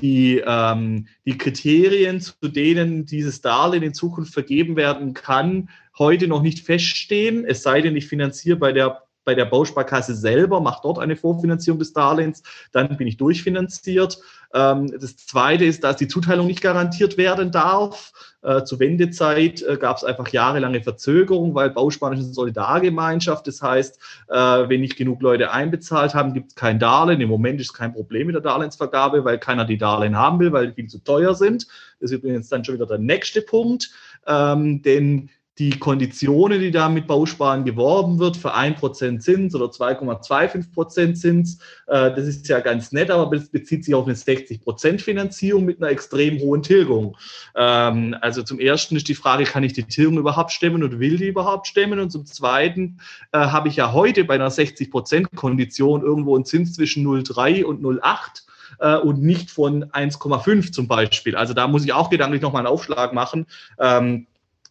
[0.00, 6.42] die, ähm, die Kriterien, zu denen dieses Darlehen in Zukunft vergeben werden kann, heute noch
[6.42, 7.44] nicht feststehen.
[7.44, 11.78] Es sei denn, ich finanziere bei der bei der Bausparkasse selber, mache dort eine Vorfinanzierung
[11.78, 14.18] des Darlehens, dann bin ich durchfinanziert.
[14.54, 18.12] Ähm, das Zweite ist, dass die Zuteilung nicht garantiert werden darf.
[18.42, 23.46] Äh, zur Wendezeit äh, gab es einfach jahrelange Verzögerung, weil Bausparen ist eine Solidargemeinschaft.
[23.46, 27.20] Das heißt, äh, wenn nicht genug Leute einbezahlt haben, gibt es kein Darlehen.
[27.20, 30.68] Im Moment ist kein Problem mit der Darlehensvergabe, weil keiner die Darlehen haben will, weil
[30.68, 31.66] die viel zu teuer sind.
[32.00, 33.90] Das ist übrigens dann schon wieder der nächste Punkt.
[34.26, 41.14] Ähm, denn die Konditionen, die da mit Bausparen geworben wird, für 1% Zins oder 2,25%
[41.14, 45.64] Zins, äh, das ist ja ganz nett, aber das bezieht sich auf eine 60% Finanzierung
[45.64, 47.16] mit einer extrem hohen Tilgung.
[47.56, 51.16] Ähm, also zum Ersten ist die Frage, kann ich die Tilgung überhaupt stemmen und will
[51.16, 51.98] die überhaupt stemmen?
[51.98, 53.00] Und zum Zweiten
[53.32, 57.82] äh, habe ich ja heute bei einer 60% Kondition irgendwo einen Zins zwischen 0,3 und
[57.82, 58.42] 0,8
[58.78, 61.34] äh, und nicht von 1,5 zum Beispiel.
[61.34, 63.46] Also da muss ich auch gedanklich nochmal einen Aufschlag machen.
[63.80, 64.26] Ähm,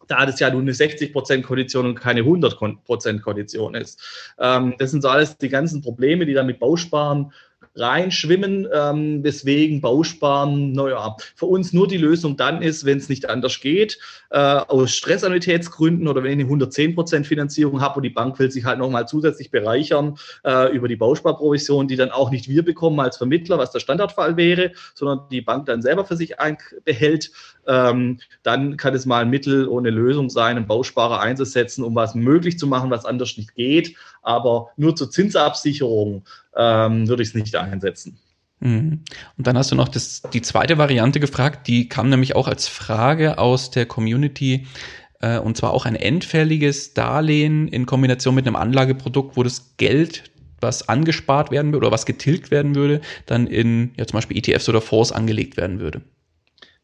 [0.08, 4.00] da das ja nur eine 60% Kondition und keine 100% Kondition ist.
[4.38, 7.32] Ähm, das sind so alles die ganzen Probleme, die dann mit Bausparen
[7.78, 13.28] reinschwimmen, ähm, weswegen Bausparen, naja, für uns nur die Lösung dann ist, wenn es nicht
[13.28, 13.98] anders geht,
[14.30, 18.64] äh, aus Stressannuitätsgründen oder wenn ich eine 110% Finanzierung habe und die Bank will sich
[18.64, 23.16] halt nochmal zusätzlich bereichern äh, über die Bausparprovision, die dann auch nicht wir bekommen als
[23.16, 26.34] Vermittler, was der Standardfall wäre, sondern die Bank dann selber für sich
[26.84, 27.30] behält,
[27.66, 32.14] ähm, dann kann es mal ein Mittel ohne Lösung sein, einen Bausparer einzusetzen, um was
[32.14, 33.94] möglich zu machen, was anders nicht geht.
[34.22, 36.24] Aber nur zur Zinsabsicherung
[36.58, 38.18] ähm, würde ich es nicht einsetzen.
[38.60, 39.04] Mhm.
[39.36, 42.66] Und dann hast du noch das, die zweite Variante gefragt, die kam nämlich auch als
[42.68, 44.66] Frage aus der Community,
[45.20, 50.24] äh, und zwar auch ein endfälliges Darlehen in Kombination mit einem Anlageprodukt, wo das Geld,
[50.60, 54.68] was angespart werden würde oder was getilgt werden würde, dann in ja, zum Beispiel ETFs
[54.68, 56.02] oder Fonds angelegt werden würde.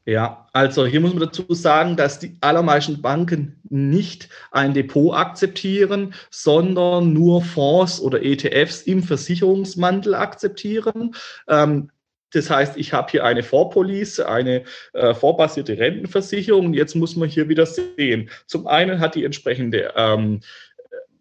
[0.06, 6.12] Ja, also hier muss man dazu sagen, dass die allermeisten Banken nicht ein Depot akzeptieren,
[6.30, 11.14] sondern nur Fonds oder ETFs im Versicherungsmantel akzeptieren.
[11.48, 11.90] Ähm,
[12.32, 16.74] das heißt, ich habe hier eine Vorpolice, eine äh, vorbasierte Rentenversicherung.
[16.74, 18.28] Jetzt muss man hier wieder sehen.
[18.46, 20.40] Zum einen hat die entsprechende ähm,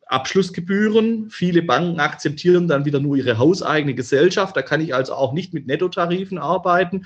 [0.08, 1.30] Abschlussgebühren.
[1.30, 4.58] Viele Banken akzeptieren dann wieder nur ihre hauseigene Gesellschaft.
[4.58, 7.06] Da kann ich also auch nicht mit Nettotarifen arbeiten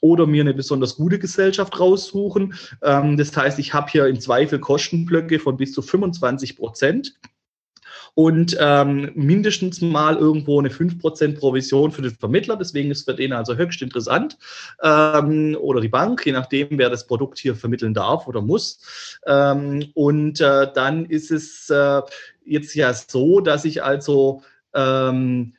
[0.00, 2.54] oder mir eine besonders gute Gesellschaft raussuchen.
[2.82, 7.18] Ähm, das heißt, ich habe hier im Zweifel Kostenblöcke von bis zu 25 Prozent
[8.16, 12.56] und ähm, mindestens mal irgendwo eine 5% Provision für den Vermittler.
[12.56, 14.38] Deswegen ist für den also höchst interessant.
[14.82, 19.18] Ähm, oder die Bank, je nachdem, wer das Produkt hier vermitteln darf oder muss.
[19.26, 22.00] Ähm, und äh, dann ist es äh,
[22.46, 25.52] jetzt ja so, dass ich also ähm,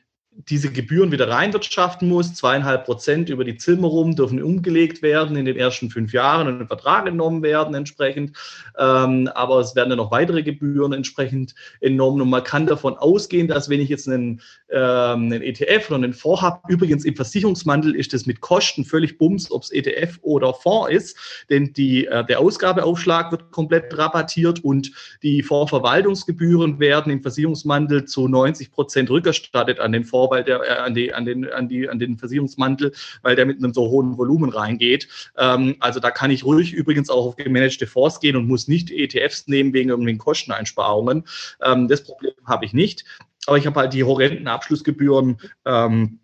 [0.46, 2.34] diese Gebühren wieder reinwirtschaften muss.
[2.34, 6.66] Zweieinhalb Prozent über die Zimmerung dürfen umgelegt werden in den ersten fünf Jahren und in
[6.68, 8.36] Vertrag genommen werden entsprechend.
[8.78, 12.22] Ähm, aber es werden dann noch weitere Gebühren entsprechend entnommen.
[12.22, 16.12] Und man kann davon ausgehen, dass wenn ich jetzt einen, ähm, einen ETF oder einen
[16.12, 20.54] Fonds habe, übrigens im Versicherungsmantel ist das mit Kosten völlig bums, ob es ETF oder
[20.54, 24.92] Fonds ist, denn die, äh, der Ausgabeaufschlag wird komplett rabattiert und
[25.24, 30.78] die Fondsverwaltungsgebühren werden im Versicherungsmantel zu 90 Prozent rückerstattet an den Fonds weil der äh,
[30.78, 34.16] an, die, an, den, an, die, an den Versicherungsmantel, weil der mit einem so hohen
[34.18, 35.08] Volumen reingeht.
[35.36, 38.90] Ähm, also da kann ich ruhig übrigens auch auf gemanagte Fonds gehen und muss nicht
[38.90, 41.24] ETFs nehmen wegen irgendwelchen Kosteneinsparungen.
[41.62, 43.04] Ähm, das Problem habe ich nicht.
[43.46, 45.40] Aber ich habe halt die horrenden Abschlussgebühren.
[45.64, 46.20] Ähm,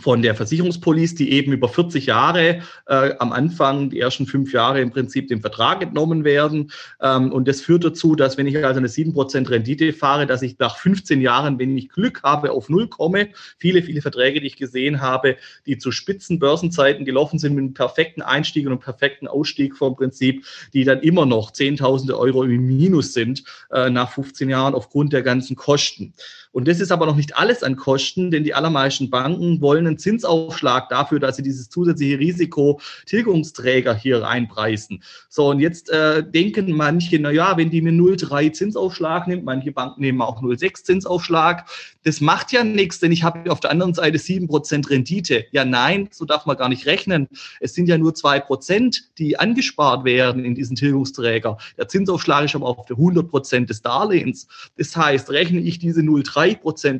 [0.00, 4.80] von der Versicherungspolice, die eben über 40 Jahre äh, am Anfang, die ersten fünf Jahre
[4.80, 6.70] im Prinzip dem Vertrag entnommen werden.
[7.02, 10.58] Ähm, und das führt dazu, dass wenn ich also eine 7% Rendite fahre, dass ich
[10.58, 13.28] nach 15 Jahren, wenn ich Glück habe, auf Null komme.
[13.58, 17.74] Viele, viele Verträge, die ich gesehen habe, die zu spitzen Börsenzeiten gelaufen sind mit einem
[17.74, 22.66] perfekten Einstieg und einem perfekten Ausstieg vom Prinzip, die dann immer noch Zehntausende Euro im
[22.66, 26.14] Minus sind äh, nach 15 Jahren aufgrund der ganzen Kosten.
[26.58, 29.96] Und das ist aber noch nicht alles an Kosten, denn die allermeisten Banken wollen einen
[29.96, 35.04] Zinsaufschlag dafür, dass sie dieses zusätzliche Risiko Tilgungsträger hier reinpreisen.
[35.28, 39.70] So, und jetzt äh, denken manche, na ja, wenn die mir 0,3 Zinsaufschlag nimmt, manche
[39.70, 41.64] Banken nehmen auch 0,6 Zinsaufschlag,
[42.02, 45.44] das macht ja nichts, denn ich habe auf der anderen Seite 7% Rendite.
[45.52, 47.28] Ja, nein, so darf man gar nicht rechnen.
[47.60, 51.56] Es sind ja nur 2%, die angespart werden in diesen Tilgungsträger.
[51.76, 54.48] Der Zinsaufschlag ist aber auf der 100% des Darlehens.
[54.76, 56.47] Das heißt, rechne ich diese 0,3%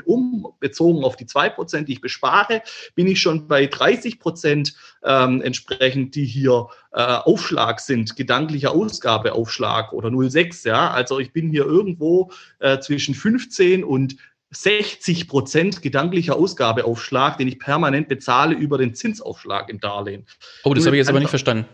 [0.04, 2.62] um, bezogen auf die 2%, die ich bespare,
[2.94, 10.08] bin ich schon bei 30% ähm, entsprechend, die hier äh, Aufschlag sind, gedanklicher Ausgabeaufschlag oder
[10.08, 10.68] 0,6.
[10.68, 10.90] Ja?
[10.90, 14.16] Also ich bin hier irgendwo äh, zwischen 15 und
[14.50, 20.26] 60 Prozent gedanklicher Ausgabeaufschlag, den ich permanent bezahle über den Zinsaufschlag im Darlehen.
[20.64, 21.66] Oh, das habe ich jetzt aber nicht verstanden.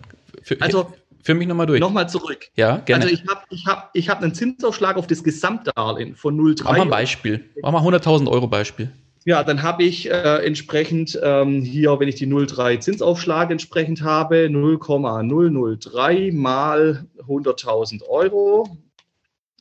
[0.43, 0.93] Für, also,
[1.25, 1.81] für mich nochmal durch.
[1.81, 2.51] Nochmal zurück.
[2.55, 3.05] Ja, gerne.
[3.05, 6.65] Also ich habe ich hab, ich hab einen Zinsaufschlag auf das Gesamtdarlehen von 0,3.
[6.65, 7.45] Mach mal ein Beispiel.
[7.63, 8.93] Mach mal 100.000 Euro Beispiel.
[9.25, 14.51] Ja, dann habe ich äh, entsprechend ähm, hier, wenn ich die 0,3 Zinsaufschlag entsprechend habe,
[14.51, 18.79] 0,003 mal 100.000 Euro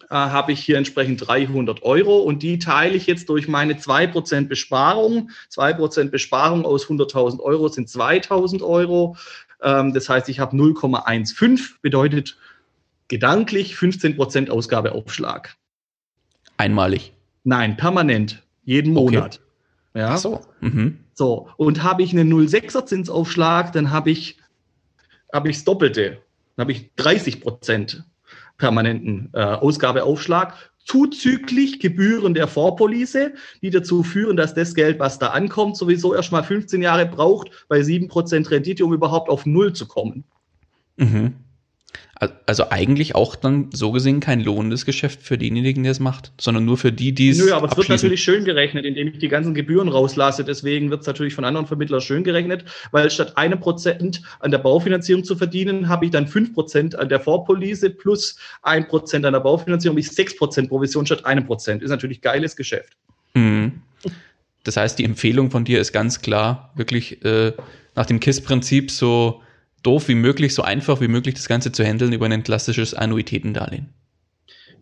[0.09, 4.47] äh, habe ich hier entsprechend 300 Euro und die teile ich jetzt durch meine 2%
[4.47, 5.31] Besparung.
[5.51, 9.15] 2% Besparung aus 100.000 Euro sind 2.000 Euro.
[9.63, 12.37] Ähm, das heißt, ich habe 0,15, bedeutet
[13.07, 15.55] gedanklich 15% Ausgabeaufschlag.
[16.57, 17.13] Einmalig?
[17.43, 19.39] Nein, permanent, jeden Monat.
[19.93, 19.99] Okay.
[19.99, 20.13] Ja.
[20.13, 20.41] Ach so.
[20.61, 20.99] Mhm.
[21.13, 24.37] So, und habe ich einen 0,6er Zinsaufschlag, dann habe ich,
[25.31, 26.21] habe ich das Doppelte.
[26.55, 28.03] Dann habe ich 30 Prozent
[28.57, 35.27] permanenten äh, Ausgabeaufschlag zuzüglich Gebühren der Vorpolice, die dazu führen, dass das Geld, was da
[35.27, 39.87] ankommt, sowieso erst mal 15 Jahre braucht bei 7% Rendite, um überhaupt auf Null zu
[39.87, 40.23] kommen.
[40.97, 41.33] Mhm.
[42.45, 46.63] Also eigentlich auch dann so gesehen kein lohnendes Geschäft für denjenigen, der es macht, sondern
[46.63, 47.37] nur für die, die es.
[47.37, 50.45] Nö, aber es wird natürlich schön gerechnet, indem ich die ganzen Gebühren rauslasse.
[50.45, 54.59] Deswegen wird es natürlich von anderen Vermittlern schön gerechnet, weil statt einem Prozent an der
[54.59, 59.33] Baufinanzierung zu verdienen, habe ich dann fünf Prozent an der Vorpolice plus ein Prozent an
[59.33, 61.83] der Baufinanzierung, ich sechs Prozent Provision statt einem Prozent.
[61.83, 62.93] Ist natürlich geiles Geschäft.
[63.33, 63.81] Mhm.
[64.63, 67.51] Das heißt, die Empfehlung von dir ist ganz klar, wirklich äh,
[67.95, 69.41] nach dem KISS-Prinzip so
[69.83, 73.89] doof wie möglich, so einfach wie möglich das Ganze zu handeln über ein klassisches Annuitätendarlehen.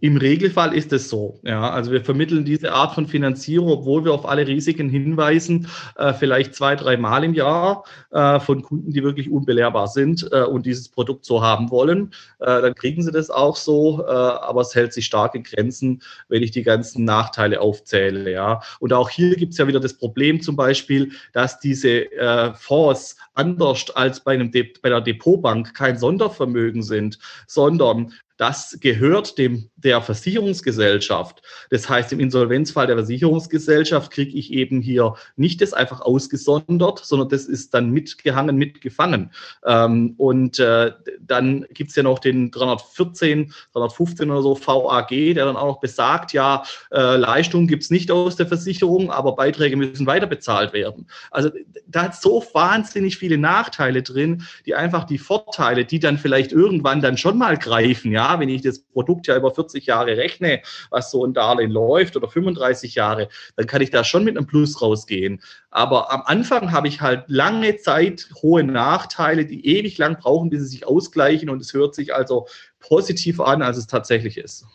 [0.01, 1.39] Im Regelfall ist es so.
[1.43, 6.11] Ja, also wir vermitteln diese Art von Finanzierung, obwohl wir auf alle Risiken hinweisen, äh,
[6.13, 10.65] vielleicht zwei, drei Mal im Jahr äh, von Kunden, die wirklich unbelehrbar sind äh, und
[10.65, 12.13] dieses Produkt so haben wollen.
[12.39, 16.01] Äh, dann kriegen sie das auch so, äh, aber es hält sich stark in Grenzen,
[16.29, 18.31] wenn ich die ganzen Nachteile aufzähle.
[18.31, 22.53] Ja, und auch hier gibt es ja wieder das Problem zum Beispiel, dass diese äh,
[22.55, 29.37] Fonds anders als bei, einem De bei der Depotbank kein Sondervermögen sind, sondern das gehört
[29.37, 31.41] dem der Versicherungsgesellschaft.
[31.69, 37.29] Das heißt, im Insolvenzfall der Versicherungsgesellschaft kriege ich eben hier nicht das einfach ausgesondert, sondern
[37.29, 39.31] das ist dann mitgehangen, mitgefangen.
[39.65, 45.45] Ähm, und äh, dann gibt es ja noch den 314, 315 oder so VAG, der
[45.45, 50.05] dann auch noch besagt, ja, äh, gibt es nicht aus der Versicherung, aber Beiträge müssen
[50.05, 51.07] weiter bezahlt werden.
[51.31, 51.49] Also
[51.87, 57.01] da hat so wahnsinnig viele Nachteile drin, die einfach die Vorteile, die dann vielleicht irgendwann
[57.01, 61.11] dann schon mal greifen, ja, wenn ich das Produkt ja über 40 Jahre rechne, was
[61.11, 64.81] so ein Darlehen läuft oder 35 Jahre, dann kann ich da schon mit einem Plus
[64.81, 65.41] rausgehen.
[65.69, 70.61] Aber am Anfang habe ich halt lange Zeit hohe Nachteile, die ewig lang brauchen, bis
[70.61, 72.47] sie sich ausgleichen und es hört sich also
[72.79, 74.65] positiv an, als es tatsächlich ist.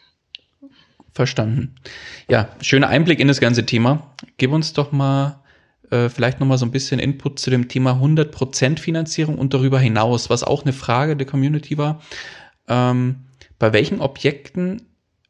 [1.12, 1.74] Verstanden.
[2.28, 4.10] Ja, schöner Einblick in das ganze Thema.
[4.36, 5.40] Gib uns doch mal
[5.90, 10.30] äh, vielleicht nochmal so ein bisschen Input zu dem Thema 100% Finanzierung und darüber hinaus,
[10.30, 12.02] was auch eine Frage der Community war.
[12.68, 13.25] Ähm,
[13.58, 14.82] bei welchen Objekten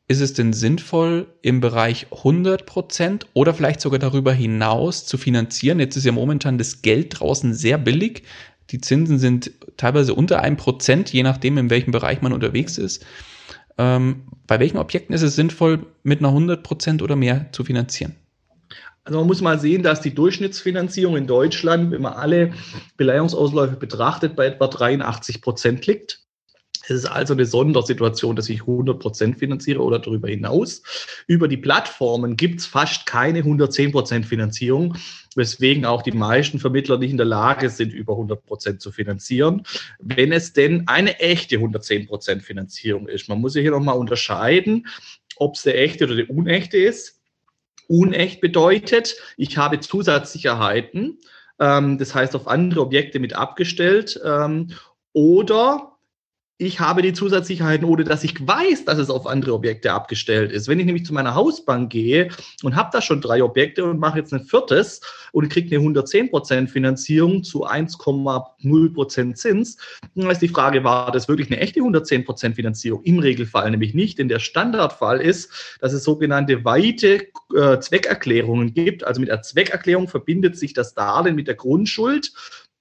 [0.09, 5.81] ist es denn sinnvoll, im Bereich 100% oder vielleicht sogar darüber hinaus zu finanzieren?
[5.81, 8.23] Jetzt ist ja momentan das Geld draußen sehr billig.
[8.71, 13.05] Die Zinsen sind teilweise unter einem Prozent, je nachdem, in welchem Bereich man unterwegs ist.
[13.79, 18.15] Ähm, bei welchen Objekten ist es sinnvoll, mit einer 100% oder mehr zu finanzieren?
[19.05, 22.53] Also man muss mal sehen, dass die Durchschnittsfinanzierung in Deutschland, wenn man alle
[22.97, 26.26] Beleihungsausläufe betrachtet, bei etwa 83 Prozent liegt.
[26.89, 30.83] Es ist also eine Sondersituation, dass ich 100% finanziere oder darüber hinaus.
[31.27, 34.97] Über die Plattformen gibt es fast keine 110% Finanzierung,
[35.35, 39.65] weswegen auch die meisten Vermittler nicht in der Lage sind, über 100% zu finanzieren,
[39.99, 43.29] wenn es denn eine echte 110% Finanzierung ist.
[43.29, 44.87] Man muss ja hier nochmal unterscheiden,
[45.37, 47.21] ob es eine echte oder eine unechte ist.
[47.89, 51.19] Unecht bedeutet, ich habe Zusatzsicherheiten,
[51.61, 54.71] ähm, das heißt auf andere Objekte mit abgestellt, ähm,
[55.13, 55.96] oder
[56.59, 60.69] ich habe die Zusatzsicherheiten, ohne dass ich weiß, dass es auf andere Objekte abgestellt ist.
[60.69, 62.31] Wenn ich nämlich zu meiner Hausbank gehe
[62.63, 65.03] und habe da schon drei Objekte und mache jetzt ein viertes
[65.33, 69.77] und kriege eine 110% Finanzierung zu 1,0% Zins,
[70.15, 73.03] dann ist die Frage, war das wirklich eine echte 110% Finanzierung?
[73.03, 79.05] Im Regelfall nämlich nicht, denn der Standardfall ist, dass es sogenannte weite äh, Zweckerklärungen gibt.
[79.05, 82.33] Also mit der Zweckerklärung verbindet sich das Darlehen mit der Grundschuld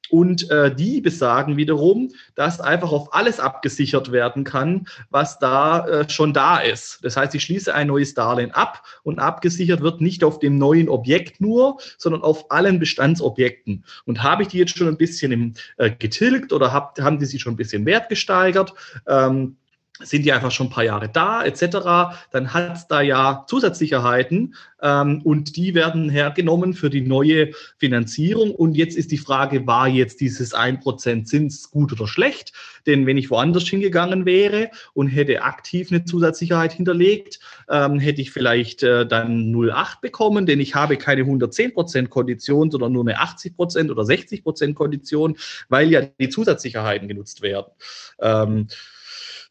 [0.09, 6.09] und äh, die besagen wiederum, dass einfach auf alles abgesichert werden kann, was da äh,
[6.09, 6.99] schon da ist.
[7.03, 10.89] Das heißt, ich schließe ein neues Darlehen ab und abgesichert wird nicht auf dem neuen
[10.89, 13.83] Objekt nur, sondern auf allen Bestandsobjekten.
[14.05, 17.25] Und habe ich die jetzt schon ein bisschen im, äh, getilgt oder hab, haben die
[17.25, 18.73] sich schon ein bisschen wert gesteigert?
[19.07, 19.57] Ähm,
[20.03, 24.55] sind die einfach schon ein paar Jahre da, etc., dann hat es da ja Zusatzsicherheiten
[24.81, 28.51] ähm, und die werden hergenommen für die neue Finanzierung.
[28.51, 32.51] Und jetzt ist die Frage, war jetzt dieses 1% Zins gut oder schlecht?
[32.85, 37.39] Denn wenn ich woanders hingegangen wäre und hätte aktiv eine Zusatzsicherheit hinterlegt,
[37.69, 42.91] ähm, hätte ich vielleicht äh, dann 0,8 bekommen, denn ich habe keine 110% Kondition, sondern
[42.91, 45.37] nur eine 80% oder 60% Kondition,
[45.69, 47.71] weil ja die Zusatzsicherheiten genutzt werden.
[48.19, 48.67] Ähm,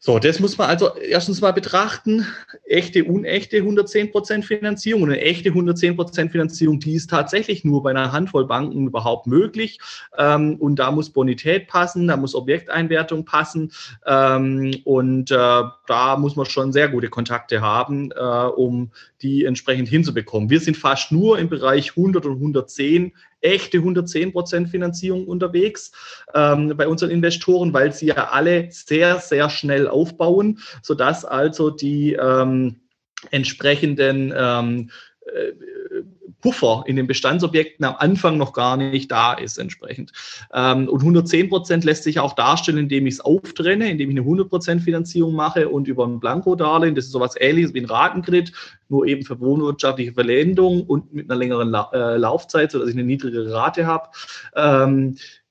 [0.05, 2.27] so, das muss man also erstens mal betrachten.
[2.63, 8.11] Echte, unechte 110% Finanzierung und eine echte 110% Finanzierung, die ist tatsächlich nur bei einer
[8.11, 9.79] Handvoll Banken überhaupt möglich.
[10.15, 13.71] Ähm, und da muss Bonität passen, da muss Objekteinwertung passen.
[14.05, 18.91] Ähm, und äh, da muss man schon sehr gute Kontakte haben, äh, um
[19.23, 20.51] die entsprechend hinzubekommen.
[20.51, 23.11] Wir sind fast nur im Bereich 100 und 110
[23.45, 25.91] echte 110% Finanzierung unterwegs
[26.33, 32.13] ähm, bei unseren Investoren, weil sie ja alle sehr, sehr schnell aufbauen, sodass also die
[32.13, 32.81] ähm,
[33.31, 34.89] entsprechenden ähm,
[35.25, 35.51] äh,
[36.45, 40.11] Puffer in den Bestandsobjekten am Anfang noch gar nicht da ist entsprechend.
[40.53, 44.21] Ähm, und 110 Prozent lässt sich auch darstellen, indem ich es auftrenne, indem ich eine
[44.21, 48.51] 100 Prozent Finanzierung mache und über ein Blanko-Darlehen, das ist sowas ähnliches wie ein Ratenkredit,
[48.89, 53.51] nur eben für wohnwirtschaftliche Verlendung und mit einer längeren äh, Laufzeit, sodass ich eine niedrigere
[53.51, 54.09] Rate habe.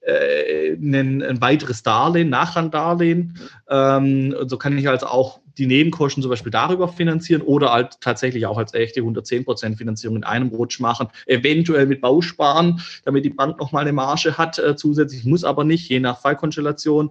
[0.05, 3.39] Äh, ein, ein, weiteres Darlehen, Nachrangdarlehen.
[3.71, 8.45] Ähm, so kann ich also auch die Nebenkosten zum Beispiel darüber finanzieren oder halt tatsächlich
[8.45, 13.59] auch als echte 110% Finanzierung in einem Rutsch machen, eventuell mit Bausparen, damit die Bank
[13.59, 17.11] nochmal eine Marge hat äh, zusätzlich, muss aber nicht, je nach Fallkonstellation.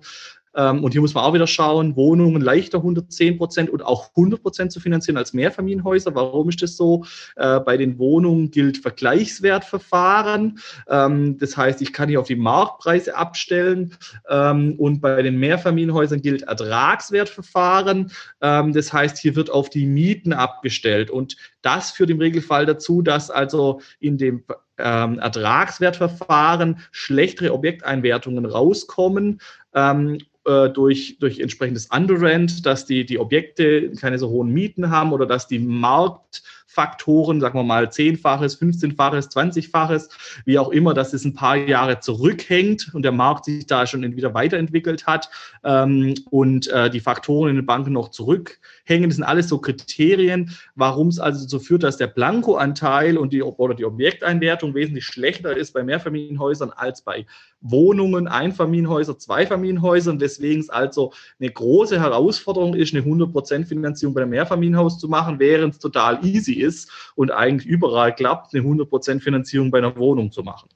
[0.56, 4.42] Ähm, und hier muss man auch wieder schauen, Wohnungen leichter 110 Prozent und auch 100
[4.42, 6.14] Prozent zu finanzieren als Mehrfamilienhäuser.
[6.16, 7.06] Warum ist das so?
[7.36, 10.60] Äh, bei den Wohnungen gilt Vergleichswertverfahren.
[10.88, 13.96] Ähm, das heißt, ich kann hier auf die Marktpreise abstellen.
[14.30, 18.12] Ähm, und bei den Mehrfamilienhäusern gilt Ertragswertverfahren.
[18.40, 21.10] Das heißt, hier wird auf die Mieten abgestellt.
[21.10, 24.44] Und das führt im Regelfall dazu, dass also in dem
[24.78, 29.40] ähm, Ertragswertverfahren schlechtere Objekteinwertungen rauskommen.
[29.74, 35.14] Ähm, äh, durch, durch entsprechendes Underrent, dass die, die Objekte keine so hohen Mieten haben
[35.14, 40.10] oder dass die Marktfaktoren, sagen wir mal, zehnfaches, 15-faches, 20-faches,
[40.44, 44.18] wie auch immer, dass es ein paar Jahre zurückhängt und der Markt sich da schon
[44.18, 45.30] wieder weiterentwickelt hat
[45.64, 49.10] ähm, und äh, die Faktoren in den Banken noch zurückhängen.
[49.10, 53.42] Das sind alles so Kriterien, warum es also so führt, dass der Blankoanteil und die,
[53.42, 57.26] oder die Objekteinwertung wesentlich schlechter ist bei Mehrfamilienhäusern als bei
[57.64, 60.20] Wohnungen, Einfamilienhäuser, Zweifamilienhäusern.
[60.20, 65.40] Deswegen es also eine große Herausforderung ist, eine 100% Finanzierung bei einem Mehrfamilienhaus zu machen,
[65.40, 70.32] während es total easy ist und eigentlich überall klappt, eine 100% Finanzierung bei einer Wohnung
[70.32, 70.70] zu machen.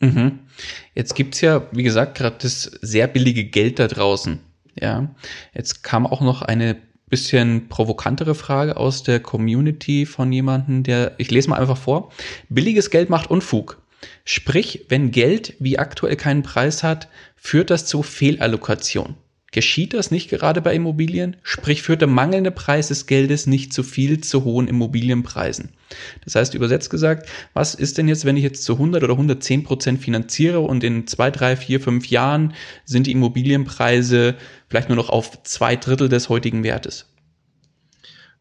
[0.00, 0.40] Mhm.
[0.94, 4.40] Jetzt gibt's ja, wie gesagt, gerade das sehr billige Geld da draußen.
[4.80, 5.08] Ja,
[5.54, 6.76] jetzt kam auch noch eine
[7.08, 12.12] bisschen provokantere Frage aus der Community von jemandem, der, ich lese mal einfach vor.
[12.48, 13.80] Billiges Geld macht Unfug.
[14.24, 19.16] Sprich, wenn Geld wie aktuell keinen Preis hat, führt das zu Fehlallokation.
[19.50, 21.36] Geschieht das nicht gerade bei Immobilien?
[21.42, 25.70] Sprich, führt der mangelnde Preis des Geldes nicht zu viel zu hohen Immobilienpreisen?
[26.22, 29.64] Das heißt, übersetzt gesagt, was ist denn jetzt, wenn ich jetzt zu 100 oder 110
[29.64, 32.52] Prozent finanziere und in zwei, drei, vier, fünf Jahren
[32.84, 34.34] sind die Immobilienpreise
[34.68, 37.06] vielleicht nur noch auf zwei Drittel des heutigen Wertes?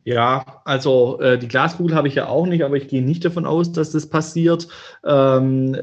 [0.07, 3.45] Ja, also äh, die Glaskugel habe ich ja auch nicht, aber ich gehe nicht davon
[3.45, 4.69] aus, dass das passiert.
[5.05, 5.75] Ähm,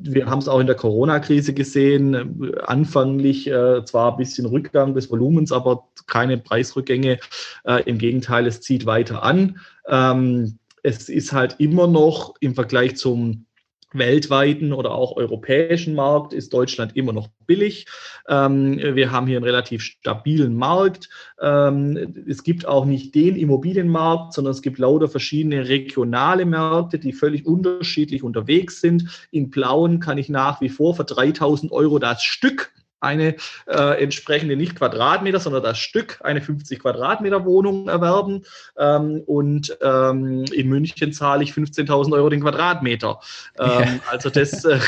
[0.00, 5.10] wir haben es auch in der Corona-Krise gesehen, anfanglich äh, zwar ein bisschen Rückgang des
[5.10, 7.18] Volumens, aber keine Preisrückgänge.
[7.64, 9.58] Äh, Im Gegenteil, es zieht weiter an.
[9.88, 13.47] Ähm, es ist halt immer noch im Vergleich zum
[13.92, 17.86] weltweiten oder auch europäischen Markt ist Deutschland immer noch billig.
[18.28, 21.08] Ähm, wir haben hier einen relativ stabilen Markt.
[21.40, 27.12] Ähm, es gibt auch nicht den Immobilienmarkt, sondern es gibt lauter verschiedene regionale Märkte, die
[27.12, 29.28] völlig unterschiedlich unterwegs sind.
[29.30, 33.36] In Blauen kann ich nach wie vor für 3000 Euro das Stück eine
[33.66, 38.42] äh, entsprechende nicht Quadratmeter, sondern das Stück eine 50 Quadratmeter Wohnung erwerben.
[38.76, 43.20] Ähm, und ähm, in München zahle ich 15.000 Euro den Quadratmeter.
[43.58, 43.86] Ähm, ja.
[44.10, 44.78] Also das, äh,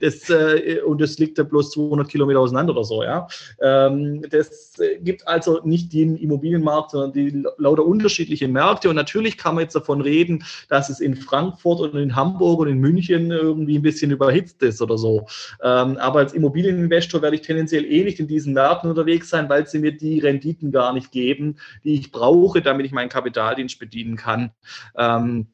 [0.00, 3.02] das äh, und das liegt ja bloß 200 Kilometer auseinander oder so.
[3.02, 3.26] Ja,
[3.60, 8.88] ähm, das gibt also nicht den Immobilienmarkt, sondern die lauter unterschiedliche Märkte.
[8.88, 12.68] Und natürlich kann man jetzt davon reden, dass es in Frankfurt und in Hamburg und
[12.68, 15.26] in München irgendwie ein bisschen überhitzt ist oder so.
[15.62, 19.48] Ähm, aber als Immobilieninvestor werde ich ich tendenziell eh nicht in diesen Märkten unterwegs sein,
[19.48, 23.78] weil sie mir die Renditen gar nicht geben, die ich brauche, damit ich meinen Kapitaldienst
[23.78, 24.52] bedienen kann.
[24.96, 25.48] Ähm,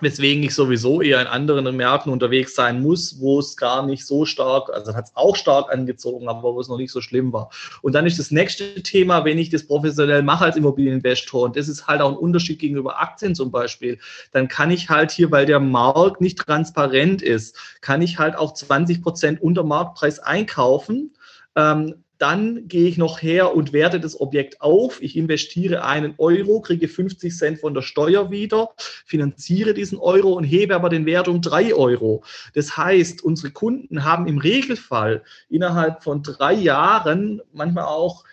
[0.00, 4.24] weswegen ich sowieso eher in anderen Märkten unterwegs sein muss, wo es gar nicht so
[4.24, 7.50] stark, also hat es auch stark angezogen, aber wo es noch nicht so schlimm war.
[7.80, 11.68] Und dann ist das nächste Thema, wenn ich das professionell mache als Immobilieninvestor, und das
[11.68, 13.98] ist halt auch ein Unterschied gegenüber Aktien zum Beispiel,
[14.32, 18.54] dann kann ich halt hier, weil der Markt nicht transparent ist, kann ich halt auch
[18.54, 21.13] 20 Prozent unter Marktpreis einkaufen
[21.56, 25.02] ähm, dann gehe ich noch her und werte das Objekt auf.
[25.02, 28.70] Ich investiere einen Euro, kriege 50 Cent von der Steuer wieder,
[29.04, 32.22] finanziere diesen Euro und hebe aber den Wert um drei Euro.
[32.54, 38.24] Das heißt, unsere Kunden haben im Regelfall innerhalb von drei Jahren, manchmal auch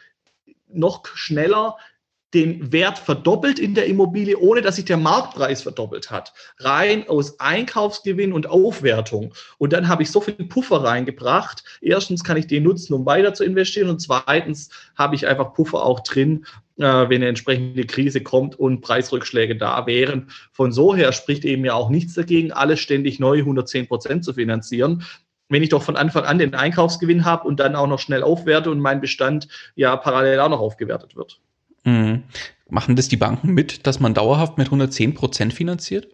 [0.73, 1.77] noch schneller,
[2.33, 6.33] den Wert verdoppelt in der Immobilie, ohne dass sich der Marktpreis verdoppelt hat.
[6.59, 9.33] Rein aus Einkaufsgewinn und Aufwertung.
[9.57, 11.63] Und dann habe ich so viel Puffer reingebracht.
[11.81, 13.89] Erstens kann ich den nutzen, um weiter zu investieren.
[13.89, 16.45] Und zweitens habe ich einfach Puffer auch drin,
[16.77, 20.29] äh, wenn eine entsprechende Krise kommt und Preisrückschläge da wären.
[20.53, 24.33] Von so her spricht eben ja auch nichts dagegen, alles ständig neu 110 Prozent zu
[24.33, 25.05] finanzieren
[25.51, 28.71] wenn ich doch von Anfang an den Einkaufsgewinn habe und dann auch noch schnell aufwerte
[28.71, 31.41] und mein Bestand ja parallel auch noch aufgewertet wird.
[31.83, 32.23] Mhm.
[32.69, 36.07] Machen das die Banken mit, dass man dauerhaft mit 110 Prozent finanziert?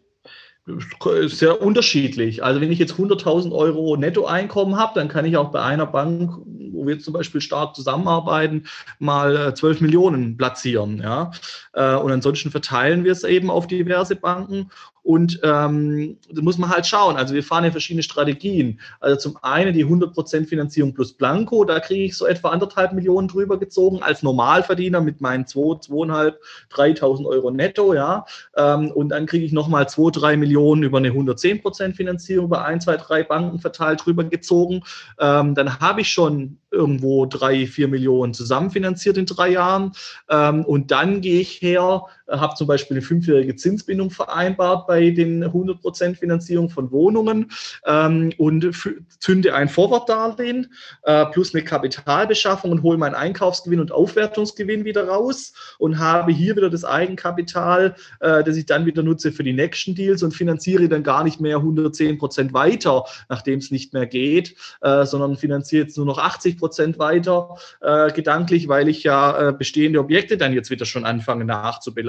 [1.27, 2.43] sehr unterschiedlich.
[2.43, 6.31] Also wenn ich jetzt 100.000 Euro Nettoeinkommen habe, dann kann ich auch bei einer Bank,
[6.45, 8.65] wo wir zum Beispiel stark zusammenarbeiten,
[8.99, 10.99] mal 12 äh, Millionen platzieren.
[11.01, 11.31] Ja?
[11.73, 14.69] Äh, und ansonsten verteilen wir es eben auf diverse Banken
[15.07, 17.15] und ähm, da muss man halt schauen.
[17.15, 18.81] Also wir fahren ja verschiedene Strategien.
[18.99, 23.29] Also zum einen die 100% Finanzierung plus Blanco, da kriege ich so etwa anderthalb Millionen
[23.29, 26.33] drüber gezogen als Normalverdiener mit meinen 2, 2.500,
[26.73, 28.25] 3.000 Euro netto, ja.
[28.57, 32.81] Ähm, und dann kriege ich nochmal 2, 3 Millionen über eine 110% Finanzierung über ein,
[32.81, 34.83] zwei, drei Banken verteilt drüber gezogen.
[35.21, 39.93] Ähm, dann habe ich schon irgendwo drei, vier Millionen zusammenfinanziert in drei Jahren.
[40.29, 45.43] Ähm, und dann gehe ich her, habe zum Beispiel eine fünfjährige Zinsbindung vereinbart bei den
[45.43, 47.51] 100% Finanzierung von Wohnungen
[47.85, 48.71] ähm, und
[49.19, 50.73] zünde ein Vorwortdarlehen
[51.03, 56.55] äh, plus eine Kapitalbeschaffung und hole meinen Einkaufsgewinn und Aufwertungsgewinn wieder raus und habe hier
[56.55, 60.89] wieder das Eigenkapital, äh, das ich dann wieder nutze für die nächsten Deals und finanziere
[60.89, 65.97] dann gar nicht mehr 110% weiter, nachdem es nicht mehr geht, äh, sondern finanziere jetzt
[65.97, 70.69] nur noch 80 Prozent weiter äh, gedanklich, weil ich ja äh, bestehende Objekte dann jetzt
[70.69, 71.45] wieder schon anfange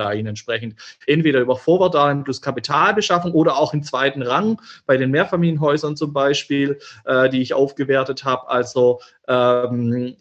[0.08, 0.26] nachzubeleihen.
[0.26, 6.12] Entsprechend entweder über Vorwartdarlehen plus Kapitalbeschaffung oder auch im zweiten Rang bei den Mehrfamilienhäusern zum
[6.12, 8.48] Beispiel, äh, die ich aufgewertet habe.
[8.48, 10.16] Also ähm,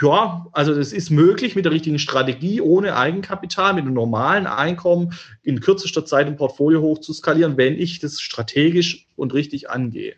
[0.00, 5.12] ja, also das ist möglich mit der richtigen Strategie, ohne Eigenkapital, mit einem normalen Einkommen
[5.42, 10.14] in kürzester Zeit ein Portfolio hoch zu skalieren, wenn ich das strategisch und richtig angehe.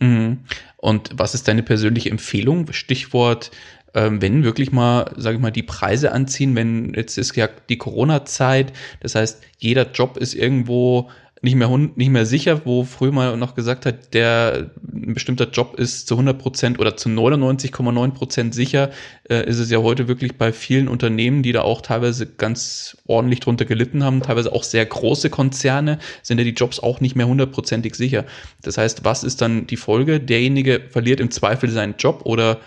[0.00, 0.40] Mhm.
[0.76, 2.72] Und was ist deine persönliche Empfehlung?
[2.72, 3.50] Stichwort,
[3.96, 7.78] ähm, wenn wirklich mal, sage ich mal, die Preise anziehen, wenn jetzt ist ja die
[7.78, 11.08] Corona-Zeit, das heißt, jeder Job ist irgendwo
[11.40, 15.78] nicht mehr, nicht mehr sicher, wo früher mal noch gesagt hat, der ein bestimmter Job
[15.78, 18.90] ist zu 100 Prozent oder zu 99,9 Prozent sicher,
[19.30, 23.40] äh, ist es ja heute wirklich bei vielen Unternehmen, die da auch teilweise ganz ordentlich
[23.40, 27.28] drunter gelitten haben, teilweise auch sehr große Konzerne, sind ja die Jobs auch nicht mehr
[27.28, 28.26] hundertprozentig sicher.
[28.62, 30.20] Das heißt, was ist dann die Folge?
[30.20, 32.58] Derjenige verliert im Zweifel seinen Job oder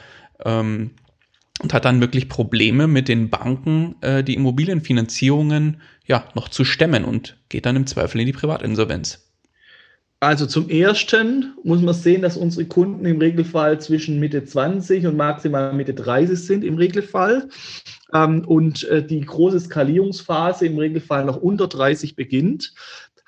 [0.45, 0.91] ähm,
[1.61, 7.05] und hat dann wirklich Probleme mit den Banken, äh, die Immobilienfinanzierungen ja noch zu stemmen
[7.05, 9.25] und geht dann im Zweifel in die Privatinsolvenz.
[10.21, 15.15] Also zum ersten muss man sehen, dass unsere Kunden im Regelfall zwischen Mitte 20 und
[15.15, 17.47] maximal Mitte 30 sind im Regelfall.
[18.13, 22.73] Ähm, und äh, die große Skalierungsphase im Regelfall noch unter 30 beginnt.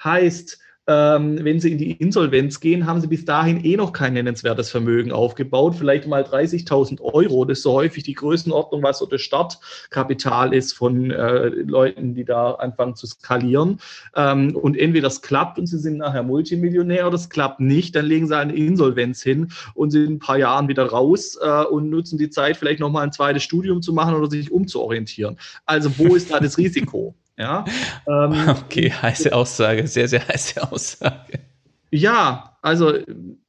[0.04, 4.14] Heißt, ähm, wenn sie in die Insolvenz gehen, haben sie bis dahin eh noch kein
[4.14, 7.46] nennenswertes Vermögen aufgebaut, vielleicht mal 30.000 Euro.
[7.46, 12.26] Das ist so häufig die Größenordnung, was so das Startkapital ist von äh, Leuten, die
[12.26, 13.80] da anfangen zu skalieren.
[14.16, 18.06] Ähm, und entweder das klappt und sie sind nachher Multimillionär oder das klappt nicht, dann
[18.06, 22.18] legen sie eine Insolvenz hin und sind ein paar Jahren wieder raus äh, und nutzen
[22.18, 25.38] die Zeit, vielleicht nochmal ein zweites Studium zu machen oder sich umzuorientieren.
[25.66, 27.16] Also wo ist da das Risiko?
[27.38, 27.66] Ja,
[28.08, 31.40] ähm, okay, heiße Aussage, sehr, sehr heiße Aussage.
[31.92, 32.94] Ja, also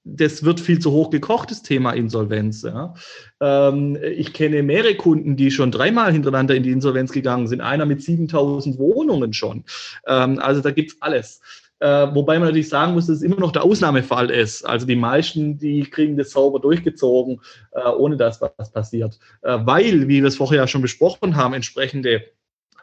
[0.05, 2.63] das wird viel zu hoch gekocht, das Thema Insolvenz.
[2.63, 2.95] Ja.
[3.41, 7.61] Ähm, ich kenne mehrere Kunden, die schon dreimal hintereinander in die Insolvenz gegangen sind.
[7.61, 9.65] Einer mit 7000 Wohnungen schon.
[10.07, 11.41] Ähm, also da gibt es alles.
[11.79, 14.65] Äh, wobei man natürlich sagen muss, dass es immer noch der Ausnahmefall ist.
[14.65, 17.41] Also die meisten, die kriegen das sauber durchgezogen,
[17.73, 19.19] äh, ohne dass was passiert.
[19.43, 22.25] Äh, weil, wie wir es vorher ja schon besprochen haben, entsprechende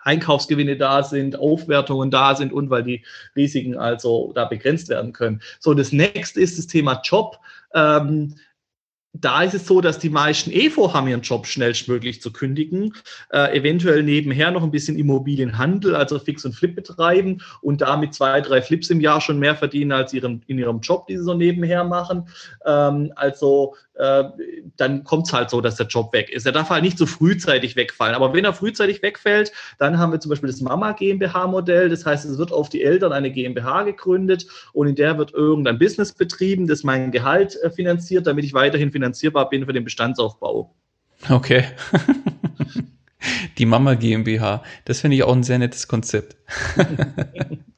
[0.03, 5.41] Einkaufsgewinne da sind, Aufwertungen da sind und weil die Risiken also da begrenzt werden können.
[5.59, 7.39] So, das nächste ist das Thema Job.
[7.73, 8.35] Ähm,
[9.13, 12.93] da ist es so, dass die meisten eh vorhaben, ihren Job schnellstmöglich zu kündigen,
[13.31, 18.39] äh, eventuell nebenher noch ein bisschen Immobilienhandel, also Fix und Flip betreiben und damit zwei,
[18.41, 21.33] drei Flips im Jahr schon mehr verdienen als ihren, in ihrem Job, die sie so
[21.33, 22.29] nebenher machen.
[22.65, 24.23] Ähm, also äh,
[24.77, 26.45] dann kommt es halt so, dass der Job weg ist.
[26.45, 28.15] Er darf halt nicht so frühzeitig wegfallen.
[28.15, 31.89] Aber wenn er frühzeitig wegfällt, dann haben wir zum Beispiel das Mama GmbH-Modell.
[31.89, 35.77] Das heißt, es wird auf die Eltern eine GmbH gegründet und in der wird irgendein
[35.77, 40.73] Business betrieben, das mein Gehalt äh, finanziert, damit ich weiterhin finanzierbar bin für den Bestandsaufbau.
[41.29, 41.65] Okay.
[43.57, 44.63] Die Mama GmbH.
[44.85, 46.37] Das finde ich auch ein sehr nettes Konzept.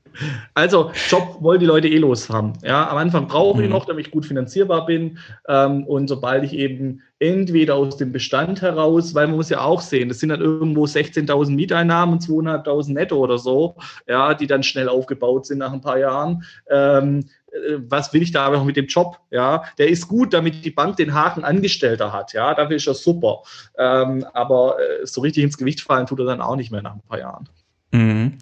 [0.54, 2.54] Also, Job wollen die Leute eh los haben.
[2.64, 3.74] Ja, am Anfang brauche ich mhm.
[3.74, 5.18] noch, damit ich gut finanzierbar bin.
[5.48, 9.82] Ähm, und sobald ich eben entweder aus dem Bestand heraus, weil man muss ja auch
[9.82, 13.76] sehen, das sind dann irgendwo 16.000 Mieteinnahmen und 2.500 netto oder so,
[14.08, 16.44] ja, die dann schnell aufgebaut sind nach ein paar Jahren.
[16.70, 19.20] Ähm, äh, was will ich da aber noch mit dem Job?
[19.30, 22.34] Ja, der ist gut, damit die Bank den Haken Angestellter hat.
[22.34, 23.44] Ja, dafür ist er super.
[23.78, 26.94] Ähm, aber äh, so richtig ins Gewicht fallen tut er dann auch nicht mehr nach
[26.94, 27.48] ein paar Jahren.
[27.92, 28.38] Mhm.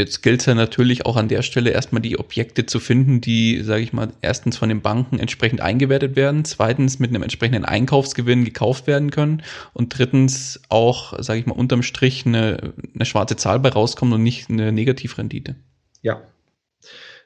[0.00, 3.60] Jetzt gilt es ja natürlich auch an der Stelle erstmal die Objekte zu finden, die,
[3.62, 8.46] sage ich mal, erstens von den Banken entsprechend eingewertet werden, zweitens mit einem entsprechenden Einkaufsgewinn
[8.46, 9.42] gekauft werden können
[9.74, 14.22] und drittens auch, sage ich mal, unterm Strich eine, eine schwarze Zahl bei rauskommt und
[14.22, 15.56] nicht eine Negativrendite.
[16.00, 16.22] Ja,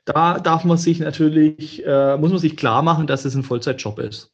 [0.05, 4.01] Da darf man sich natürlich, äh, muss man sich klar machen, dass es ein Vollzeitjob
[4.01, 4.34] ist.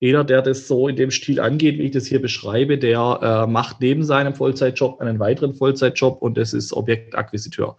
[0.00, 3.50] Jeder, der das so in dem Stil angeht, wie ich das hier beschreibe, der äh,
[3.50, 7.76] macht neben seinem Vollzeitjob einen weiteren Vollzeitjob und das ist Objektakquisiteur.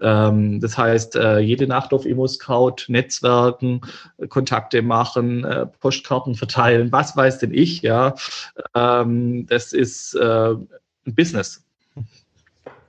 [0.00, 3.82] Ähm, das heißt, äh, jede Nacht auf Immo-Scout, Netzwerken,
[4.28, 8.14] Kontakte machen, äh, Postkarten verteilen, was weiß denn ich, ja.
[8.74, 11.64] Ähm, das ist äh, ein Business.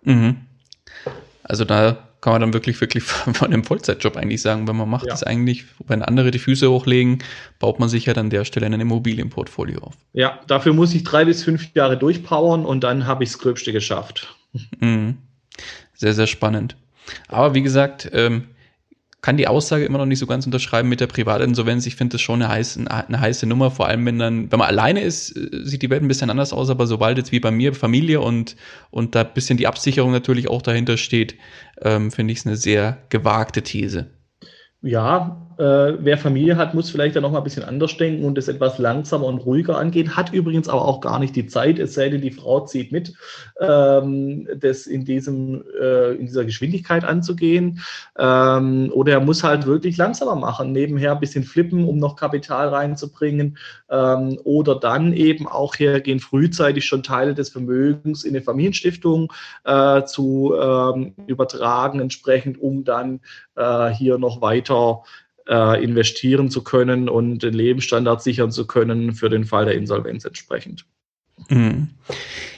[0.03, 0.37] Mhm.
[1.43, 5.05] Also da kann man dann wirklich, wirklich von einem Vollzeitjob eigentlich sagen, wenn man macht
[5.05, 5.11] ja.
[5.11, 7.19] das eigentlich, wenn andere die Füße hochlegen,
[7.59, 9.93] baut man sich ja an der Stelle ein Immobilienportfolio auf.
[10.13, 13.71] Ja, dafür muss ich drei bis fünf Jahre durchpowern und dann habe ich das Gröbste
[13.71, 14.35] geschafft.
[14.79, 15.17] Mhm.
[15.93, 16.75] Sehr, sehr spannend.
[17.27, 18.45] Aber wie gesagt, ähm,
[19.21, 21.85] kann die Aussage immer noch nicht so ganz unterschreiben mit der Privatinsolvenz.
[21.85, 24.67] Ich finde das schon eine heiße, eine heiße Nummer, vor allem wenn dann, wenn man
[24.67, 27.51] alleine ist, äh, sieht die Welt ein bisschen anders aus, aber sobald jetzt wie bei
[27.51, 28.55] mir Familie und,
[28.91, 31.35] und da ein bisschen die Absicherung natürlich auch dahinter steht,
[31.81, 34.07] ähm, finde ich es eine sehr gewagte These.
[34.81, 38.37] Ja, äh, wer Familie hat, muss vielleicht dann noch mal ein bisschen anders denken und
[38.37, 40.15] es etwas langsamer und ruhiger angehen.
[40.15, 43.13] Hat übrigens aber auch gar nicht die Zeit, es sei denn, die Frau zieht mit,
[43.59, 47.81] ähm, das in, diesem, äh, in dieser Geschwindigkeit anzugehen.
[48.17, 52.69] Ähm, oder er muss halt wirklich langsamer machen, nebenher ein bisschen flippen, um noch Kapital
[52.69, 53.57] reinzubringen.
[53.89, 59.33] Ähm, oder dann eben auch hergehen, frühzeitig schon Teile des Vermögens in eine Familienstiftung
[59.65, 63.19] äh, zu ähm, übertragen, entsprechend, um dann
[63.57, 65.03] äh, hier noch weiter
[65.49, 70.23] äh, investieren zu können und den Lebensstandard sichern zu können für den Fall der Insolvenz
[70.25, 70.85] entsprechend.
[71.49, 71.89] Mhm.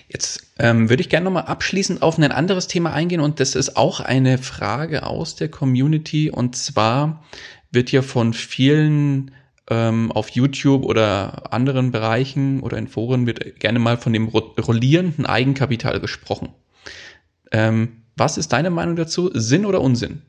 [0.09, 3.77] Jetzt ähm, würde ich gerne nochmal abschließend auf ein anderes Thema eingehen und das ist
[3.77, 7.23] auch eine Frage aus der Community und zwar
[7.71, 9.31] wird ja von vielen
[9.69, 15.25] ähm, auf YouTube oder anderen Bereichen oder in Foren wird gerne mal von dem rollierenden
[15.25, 16.49] Eigenkapital gesprochen.
[17.51, 19.31] Ähm, was ist deine Meinung dazu?
[19.33, 20.23] Sinn oder Unsinn?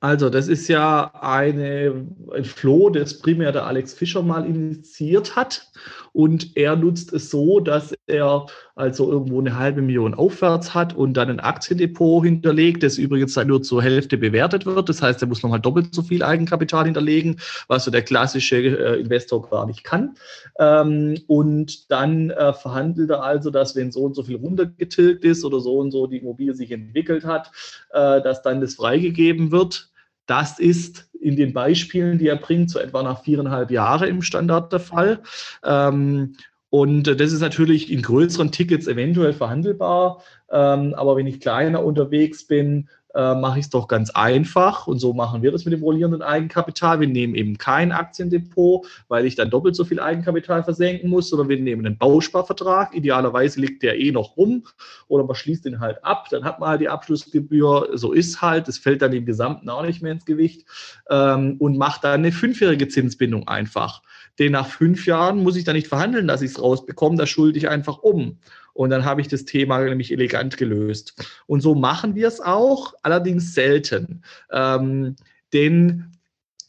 [0.00, 5.68] Also, das ist ja eine, ein Floh, das primär der Alex Fischer mal initiiert hat.
[6.12, 11.14] Und er nutzt es so, dass er also irgendwo eine halbe Million aufwärts hat und
[11.14, 14.88] dann ein Aktiendepot hinterlegt, das übrigens dann nur zur Hälfte bewertet wird.
[14.88, 19.00] Das heißt, er muss nochmal doppelt so viel Eigenkapital hinterlegen, was so der klassische äh,
[19.00, 20.14] Investor gar nicht kann.
[20.58, 25.44] Ähm, und dann äh, verhandelt er also, dass wenn so und so viel runtergetilgt ist
[25.44, 27.50] oder so und so die Immobilie sich entwickelt hat,
[27.92, 29.87] äh, dass dann das freigegeben wird.
[30.28, 34.72] Das ist in den Beispielen, die er bringt, so etwa nach viereinhalb Jahren im Standard
[34.72, 35.20] der Fall.
[35.64, 36.36] Ähm,
[36.70, 40.22] und das ist natürlich in größeren Tickets eventuell verhandelbar.
[40.50, 44.86] Ähm, aber wenn ich kleiner unterwegs bin, äh, mache ich es doch ganz einfach.
[44.86, 47.00] Und so machen wir das mit dem rollierenden Eigenkapital.
[47.00, 51.48] Wir nehmen eben kein Aktiendepot, weil ich dann doppelt so viel Eigenkapital versenken muss, sondern
[51.48, 52.94] wir nehmen einen Bausparvertrag.
[52.94, 54.64] Idealerweise liegt der eh noch rum
[55.08, 56.28] oder man schließt den halt ab.
[56.30, 57.90] Dann hat man halt die Abschlussgebühr.
[57.94, 58.68] So ist halt.
[58.68, 60.66] Das fällt dann im Gesamten auch nicht mehr ins Gewicht
[61.10, 64.02] ähm, und macht dann eine fünfjährige Zinsbindung einfach.
[64.38, 67.16] Denn nach fünf Jahren muss ich dann nicht verhandeln, dass ich es rausbekomme.
[67.16, 68.38] Da schulde ich einfach um.
[68.72, 71.14] Und dann habe ich das Thema nämlich elegant gelöst.
[71.46, 74.22] Und so machen wir es auch, allerdings selten.
[74.52, 75.16] Ähm,
[75.52, 76.12] denn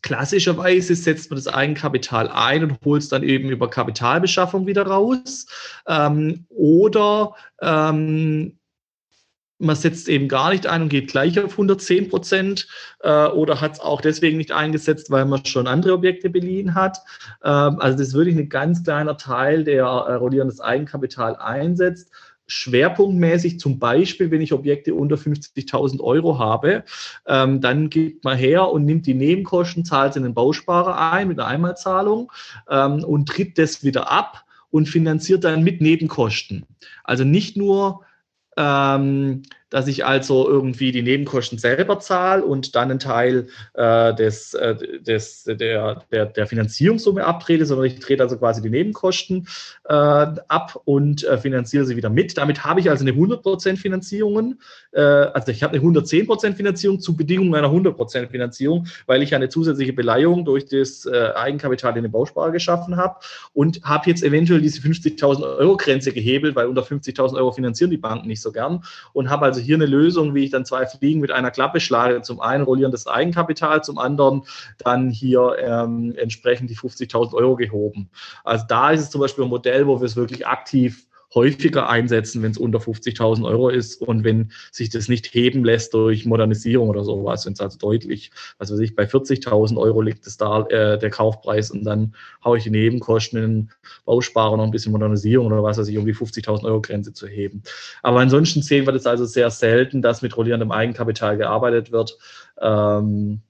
[0.01, 5.45] Klassischerweise setzt man das Eigenkapital ein und holt es dann eben über Kapitalbeschaffung wieder raus.
[5.87, 8.57] Ähm, oder ähm,
[9.59, 12.67] man setzt eben gar nicht ein und geht gleich auf 110 Prozent
[13.01, 16.99] äh, oder hat es auch deswegen nicht eingesetzt, weil man schon andere Objekte beliehen hat.
[17.43, 22.09] Ähm, also das ist wirklich ein ganz kleiner Teil, der äh, rollierendes Eigenkapital einsetzt.
[22.47, 26.83] Schwerpunktmäßig zum Beispiel, wenn ich Objekte unter 50.000 Euro habe,
[27.27, 31.37] ähm, dann gibt man her und nimmt die Nebenkosten, zahlt in den Bausparer ein mit
[31.37, 32.31] einer Einmalzahlung
[32.69, 36.65] ähm, und tritt das wieder ab und finanziert dann mit Nebenkosten.
[37.03, 38.01] Also nicht nur
[38.59, 44.53] ähm, dass ich also irgendwie die Nebenkosten selber zahle und dann einen Teil äh, des,
[44.53, 49.47] äh, des, der, der, der Finanzierungssumme abtrete, sondern ich trete also quasi die Nebenkosten
[49.85, 52.37] äh, ab und äh, finanziere sie wieder mit.
[52.37, 54.59] Damit habe ich also eine 100% Finanzierung,
[54.91, 59.49] äh, also ich habe eine 110% Finanzierung zu Bedingungen einer 100% Finanzierung, weil ich eine
[59.49, 63.19] zusätzliche Beleihung durch das äh, Eigenkapital in den Bausparer geschaffen habe
[63.53, 67.97] und habe jetzt eventuell diese 50.000 Euro Grenze gehebelt, weil unter 50.000 Euro finanzieren die
[67.97, 70.85] Banken nicht so gern und habe also also hier eine Lösung, wie ich dann zwei
[70.85, 72.21] Fliegen mit einer Klappe schlage.
[72.21, 74.43] Zum einen rollierendes Eigenkapital, zum anderen
[74.77, 78.09] dann hier ähm, entsprechend die 50.000 Euro gehoben.
[78.45, 82.41] Also da ist es zum Beispiel ein Modell, wo wir es wirklich aktiv häufiger einsetzen,
[82.41, 86.89] wenn es unter 50.000 Euro ist und wenn sich das nicht heben lässt durch Modernisierung
[86.89, 90.65] oder sowas, wenn es also deutlich, was weiß ich, bei 40.000 Euro liegt es da
[90.67, 93.69] äh, der Kaufpreis und dann haue ich die Nebenkosten in
[94.05, 97.27] Bausparer noch ein bisschen Modernisierung oder was weiß ich, um die 50.000 Euro Grenze zu
[97.27, 97.61] heben.
[98.01, 102.17] Aber ansonsten sehen wir das also sehr selten, dass mit rollierendem Eigenkapital gearbeitet wird.
[102.59, 103.41] Ähm,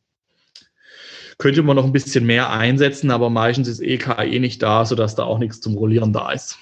[1.38, 5.16] könnte man noch ein bisschen mehr einsetzen, aber meistens ist EK eh nicht da, sodass
[5.16, 6.58] da auch nichts zum Rollieren da ist.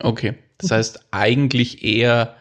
[0.00, 2.36] Okay, das heißt eigentlich eher,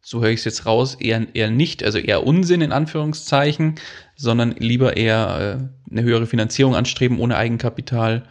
[0.00, 3.76] so höre ich es jetzt raus, eher, eher nicht, also eher Unsinn in Anführungszeichen,
[4.16, 8.24] sondern lieber eher äh, eine höhere Finanzierung anstreben ohne Eigenkapital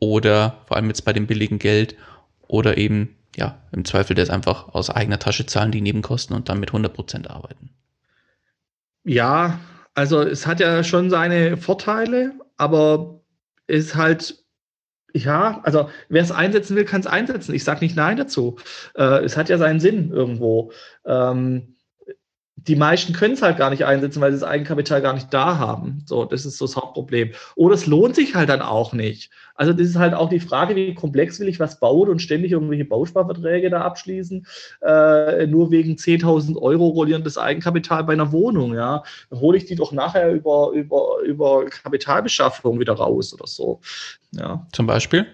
[0.00, 1.96] oder vor allem jetzt bei dem billigen Geld
[2.46, 6.60] oder eben, ja, im Zweifel das einfach aus eigener Tasche zahlen, die Nebenkosten und dann
[6.60, 7.70] mit 100% arbeiten.
[9.04, 9.60] Ja,
[9.94, 13.20] also es hat ja schon seine Vorteile, aber
[13.66, 14.43] es ist halt,
[15.14, 17.54] ja, also wer es einsetzen will, kann es einsetzen.
[17.54, 18.56] Ich sage nicht Nein dazu.
[18.96, 20.72] Äh, es hat ja seinen Sinn irgendwo.
[21.06, 21.73] Ähm,
[22.66, 25.58] die meisten können es halt gar nicht einsetzen, weil sie das Eigenkapital gar nicht da
[25.58, 26.02] haben.
[26.06, 27.32] So, das ist so das Hauptproblem.
[27.56, 29.30] Oder es lohnt sich halt dann auch nicht.
[29.54, 32.52] Also das ist halt auch die Frage, wie komplex will ich was bauen und ständig
[32.52, 34.46] irgendwelche Bausparverträge da abschließen,
[34.82, 39.02] äh, nur wegen 10.000 Euro rollierendes Eigenkapital bei einer Wohnung, ja.
[39.30, 43.80] Dann hole ich die doch nachher über, über, über Kapitalbeschaffung wieder raus oder so.
[44.32, 44.66] Ja.
[44.72, 45.26] Zum Beispiel?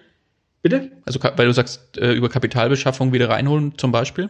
[0.61, 0.91] Bitte?
[1.05, 4.29] Also, weil du sagst, äh, über Kapitalbeschaffung wieder reinholen, zum Beispiel?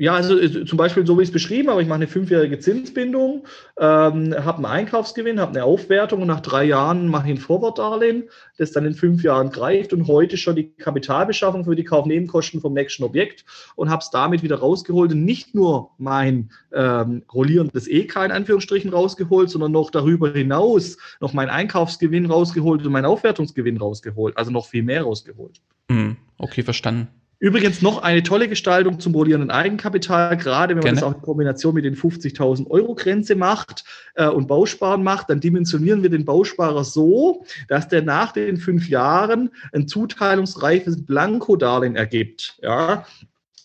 [0.00, 2.60] Ja, also äh, zum Beispiel so wie ich es beschrieben habe, ich mache eine fünfjährige
[2.60, 3.44] Zinsbindung,
[3.80, 8.28] ähm, habe einen Einkaufsgewinn, habe eine Aufwertung und nach drei Jahren mache ich ein Vorwortdarlehen,
[8.58, 12.74] das dann in fünf Jahren greift und heute schon die Kapitalbeschaffung für die Kaufnebenkosten vom
[12.74, 13.44] nächsten Objekt
[13.74, 18.92] und habe es damit wieder rausgeholt und nicht nur mein ähm, rollierendes EK in Anführungsstrichen
[18.92, 24.66] rausgeholt, sondern noch darüber hinaus noch meinen Einkaufsgewinn rausgeholt und meinen Aufwertungsgewinn rausgeholt, also noch
[24.66, 25.60] viel mehr rausgeholt.
[25.90, 27.08] Hm, okay, verstanden.
[27.40, 31.00] Übrigens noch eine tolle Gestaltung zum rollierenden Eigenkapital, gerade wenn man Gerne.
[31.00, 33.84] das auch in Kombination mit den 50.000 Euro Grenze macht
[34.14, 38.88] äh, und Bausparen macht, dann dimensionieren wir den Bausparer so, dass der nach den fünf
[38.88, 42.58] Jahren ein zuteilungsreifes Blankodarlehen ergibt.
[42.60, 43.04] Ja,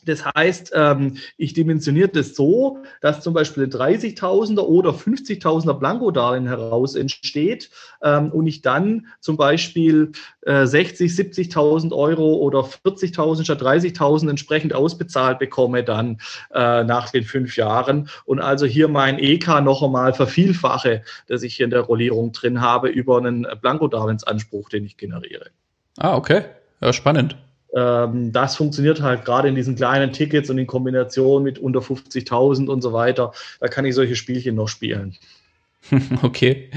[0.06, 6.47] das heißt, ähm, ich dimensioniere das so, dass zum Beispiel ein 30.000er oder 50.000er Blankodarlehen
[6.47, 7.70] heraus entsteht
[8.01, 14.74] ähm, und ich dann zum Beispiel äh, 60, 70.000 Euro oder 40.000 statt 30.000 entsprechend
[14.74, 16.20] ausbezahlt bekomme dann
[16.54, 21.56] äh, nach den fünf Jahren und also hier mein EK noch einmal vervielfache, das ich
[21.56, 25.49] hier in der Rollierung drin habe über einen Blankodarlehensanspruch, den ich generiere.
[25.97, 26.43] Ah, okay.
[26.82, 27.38] Ja, spannend.
[27.76, 32.67] Ähm, das funktioniert halt gerade in diesen kleinen Tickets und in Kombination mit unter 50.000
[32.67, 33.32] und so weiter.
[33.59, 35.17] Da kann ich solche Spielchen noch spielen.
[36.21, 36.69] Okay,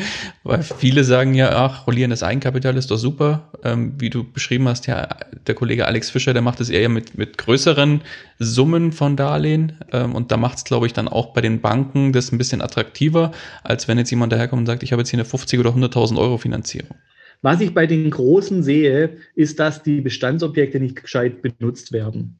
[0.42, 3.52] weil viele sagen ja, ach, rollierendes Eigenkapital ist doch super.
[3.62, 5.08] Ähm, wie du beschrieben hast, ja,
[5.46, 8.02] der Kollege Alex Fischer, der macht es eher mit, mit größeren
[8.38, 9.78] Summen von Darlehen.
[9.92, 12.62] Ähm, und da macht es, glaube ich, dann auch bei den Banken das ein bisschen
[12.62, 13.32] attraktiver,
[13.62, 16.18] als wenn jetzt jemand daherkommt und sagt, ich habe jetzt hier eine 50 oder 100.000
[16.18, 16.96] Euro Finanzierung.
[17.42, 22.38] Was ich bei den Großen sehe, ist, dass die Bestandsobjekte nicht gescheit benutzt werden.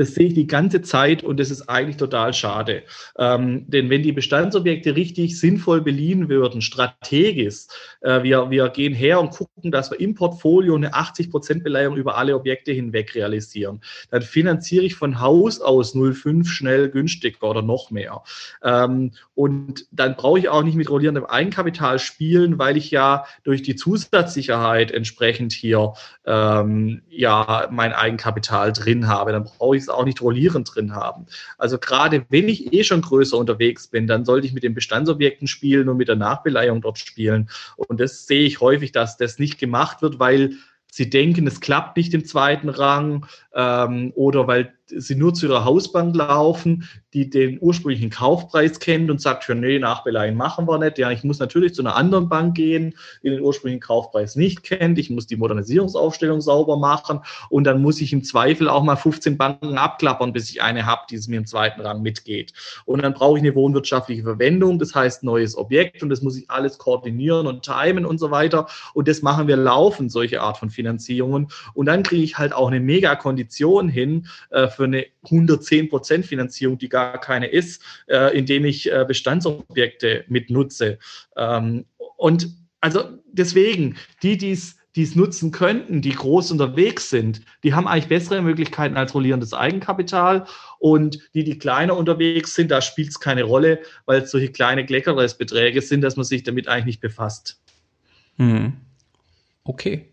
[0.00, 2.84] Das sehe ich die ganze Zeit und das ist eigentlich total schade.
[3.18, 7.66] Ähm, denn wenn die Bestandsobjekte richtig sinnvoll beliehen würden, strategisch,
[8.00, 12.16] äh, wir, wir gehen her und gucken, dass wir im Portfolio eine 80% Beleihung über
[12.16, 17.90] alle Objekte hinweg realisieren, dann finanziere ich von Haus aus 0,5 schnell günstiger oder noch
[17.90, 18.22] mehr.
[18.62, 23.60] Ähm, und dann brauche ich auch nicht mit rollierendem Eigenkapital spielen, weil ich ja durch
[23.60, 25.92] die Zusatzsicherheit entsprechend hier
[26.24, 29.32] ähm, ja mein Eigenkapital drin habe.
[29.32, 31.26] Dann brauche ich es auch nicht rollierend drin haben.
[31.58, 35.48] Also gerade wenn ich eh schon größer unterwegs bin, dann sollte ich mit den Bestandsobjekten
[35.48, 37.50] spielen und mit der Nachbeleihung dort spielen.
[37.76, 40.52] Und das sehe ich häufig, dass das nicht gemacht wird, weil
[40.90, 45.64] sie denken, es klappt nicht im zweiten Rang ähm, oder weil sie nur zu ihrer
[45.64, 50.98] Hausbank laufen, die den ursprünglichen Kaufpreis kennt und sagt, ja, nee, Nachbeleihen machen wir nicht.
[50.98, 54.98] Ja, ich muss natürlich zu einer anderen Bank gehen, die den ursprünglichen Kaufpreis nicht kennt.
[54.98, 59.36] Ich muss die Modernisierungsaufstellung sauber machen und dann muss ich im Zweifel auch mal 15
[59.36, 62.52] Banken abklappern, bis ich eine habe, die es mir im zweiten Rang mitgeht.
[62.84, 66.50] Und dann brauche ich eine wohnwirtschaftliche Verwendung, das heißt neues Objekt und das muss ich
[66.50, 68.66] alles koordinieren und timen und so weiter.
[68.94, 71.48] Und das machen wir laufend, solche Art von Finanzierungen.
[71.74, 76.24] Und dann kriege ich halt auch eine mega Kondition hin äh, für eine 110 Prozent
[76.24, 80.98] Finanzierung, die gar keine ist, äh, indem ich äh, Bestandsobjekte mitnutze.
[81.36, 81.84] Ähm,
[82.16, 82.48] und
[82.80, 88.40] also deswegen, die, die es nutzen könnten, die groß unterwegs sind, die haben eigentlich bessere
[88.40, 90.46] Möglichkeiten als rollierendes Eigenkapital.
[90.78, 94.86] Und die, die kleiner unterwegs sind, da spielt es keine Rolle, weil es solche kleine
[94.86, 97.60] Kleckeres-Beträge sind, dass man sich damit eigentlich nicht befasst.
[98.36, 98.78] Hm.
[99.64, 100.06] Okay.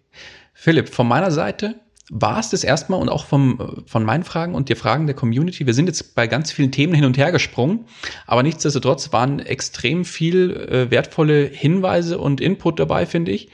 [0.54, 4.70] Philipp, von meiner Seite war es das erstmal und auch vom, von meinen Fragen und
[4.70, 5.66] der Fragen der Community.
[5.66, 7.86] Wir sind jetzt bei ganz vielen Themen hin und her gesprungen,
[8.26, 13.50] aber nichtsdestotrotz waren extrem viel äh, wertvolle Hinweise und Input dabei, finde ich.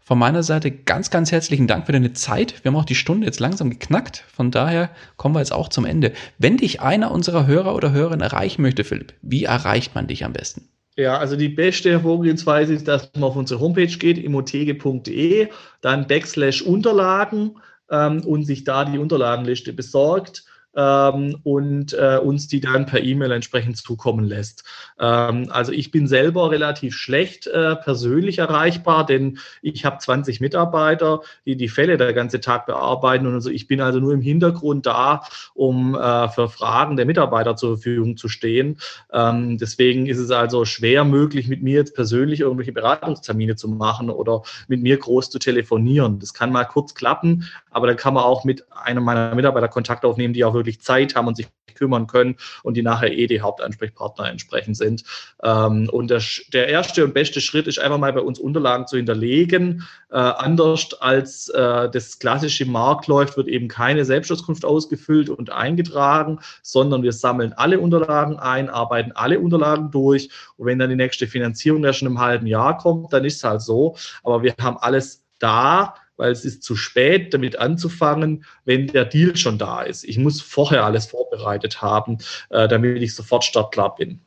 [0.00, 2.62] Von meiner Seite ganz, ganz herzlichen Dank für deine Zeit.
[2.62, 4.24] Wir haben auch die Stunde jetzt langsam geknackt.
[4.32, 6.12] Von daher kommen wir jetzt auch zum Ende.
[6.38, 10.32] Wenn dich einer unserer Hörer oder Hörerinnen erreichen möchte, Philipp, wie erreicht man dich am
[10.32, 10.68] besten?
[10.96, 15.48] Ja, also die beste Vorgehensweise ist, dass man auf unsere Homepage geht, imotege.de,
[15.80, 17.56] dann Backslash Unterlagen
[17.90, 20.45] ähm, und sich da die Unterlagenliste besorgt
[20.76, 24.64] ähm, und äh, uns die dann per E-Mail entsprechend zukommen lässt.
[25.00, 31.22] Ähm, also ich bin selber relativ schlecht äh, persönlich erreichbar, denn ich habe 20 Mitarbeiter,
[31.46, 34.86] die die Fälle der ganze Tag bearbeiten und also ich bin also nur im Hintergrund
[34.86, 35.22] da,
[35.54, 38.78] um äh, für Fragen der Mitarbeiter zur Verfügung zu stehen.
[39.12, 44.10] Ähm, deswegen ist es also schwer möglich, mit mir jetzt persönlich irgendwelche Beratungstermine zu machen
[44.10, 46.18] oder mit mir groß zu telefonieren.
[46.18, 50.04] Das kann mal kurz klappen, aber dann kann man auch mit einem meiner Mitarbeiter Kontakt
[50.04, 53.26] aufnehmen, die auch wirklich wirklich Zeit haben und sich kümmern können und die nachher eh
[53.26, 55.04] die Hauptansprechpartner entsprechend sind.
[55.42, 58.96] Ähm, und der, der, erste und beste Schritt ist einfach mal bei uns Unterlagen zu
[58.96, 59.86] hinterlegen.
[60.10, 66.40] Äh, anders als äh, das klassische Markt läuft, wird eben keine Selbstauskunft ausgefüllt und eingetragen,
[66.62, 70.30] sondern wir sammeln alle Unterlagen ein, arbeiten alle Unterlagen durch.
[70.56, 73.44] Und wenn dann die nächste Finanzierung erst in einem halben Jahr kommt, dann ist es
[73.44, 73.96] halt so.
[74.24, 79.36] Aber wir haben alles da, weil es ist zu spät, damit anzufangen, wenn der Deal
[79.36, 80.04] schon da ist.
[80.04, 82.18] Ich muss vorher alles vorbereitet haben,
[82.50, 84.20] äh, damit ich sofort startklar bin.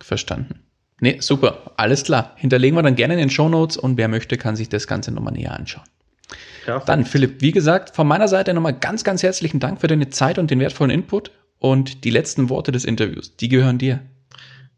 [0.00, 0.60] Verstanden.
[1.00, 2.32] Nee, super, alles klar.
[2.36, 5.12] Hinterlegen wir dann gerne in den Show Notes und wer möchte, kann sich das Ganze
[5.12, 5.84] nochmal näher anschauen.
[6.64, 6.88] Perfekt.
[6.88, 10.38] Dann, Philipp, wie gesagt, von meiner Seite nochmal ganz, ganz herzlichen Dank für deine Zeit
[10.38, 11.30] und den wertvollen Input.
[11.58, 14.00] Und die letzten Worte des Interviews, die gehören dir.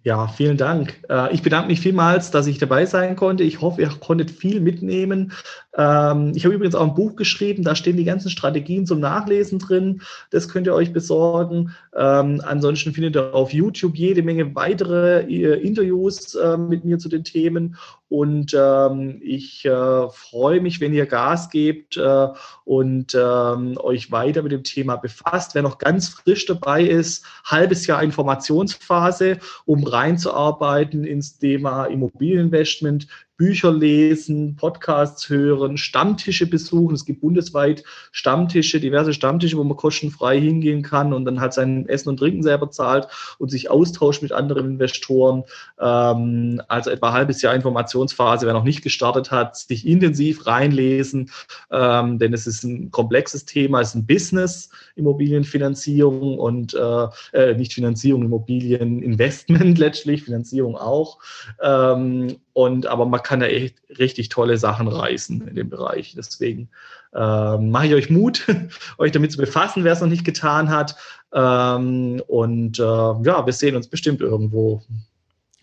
[0.05, 1.01] Ja, vielen Dank.
[1.09, 3.45] Äh, ich bedanke mich vielmals, dass ich dabei sein konnte.
[3.45, 5.33] Ich hoffe, ihr konntet viel mitnehmen.
[5.77, 9.59] Ähm, ich habe übrigens auch ein Buch geschrieben, da stehen die ganzen Strategien zum Nachlesen
[9.59, 10.03] drin.
[10.31, 11.75] Das könnt ihr euch besorgen.
[11.97, 17.09] Ähm, ansonsten findet ihr auf YouTube jede Menge weitere äh, Interviews äh, mit mir zu
[17.09, 17.77] den Themen.
[18.13, 22.29] Und ähm, ich äh, freue mich, wenn ihr Gas gebt äh,
[22.67, 25.55] und ähm, euch weiter mit dem Thema befasst.
[25.55, 33.09] Wer noch ganz frisch dabei ist, halbes Jahr Informationsphase, um reinzuarbeiten ins Thema Immobilieninvestment,
[33.43, 36.95] Bücher lesen, Podcasts hören, Stammtische besuchen.
[36.95, 37.83] Es gibt bundesweit
[38.13, 42.45] Stammtische, diverse Stammtische, wo man kostenfrei hingehen kann und dann halt sein Essen und Trinken
[42.45, 45.43] selber zahlt und sich austauscht mit anderen Investoren.
[45.81, 51.33] Ähm, also etwa ein halbes Jahr Informationsphase, wer noch nicht gestartet hat, sich intensiv reinlesen,
[51.73, 57.55] ähm, denn es ist ein komplexes Thema, es ist ein Business, Immobilienfinanzierung und äh, äh
[57.57, 61.19] nicht Finanzierung, Immobilieninvestment letztlich, Finanzierung auch.
[61.61, 66.15] Ähm, und aber man kann da echt richtig tolle Sachen reißen in dem Bereich.
[66.17, 66.69] Deswegen
[67.15, 68.47] ähm, mache ich euch Mut,
[68.99, 70.97] euch damit zu befassen, wer es noch nicht getan hat.
[71.33, 74.83] Ähm, und äh, ja, wir sehen uns bestimmt irgendwo.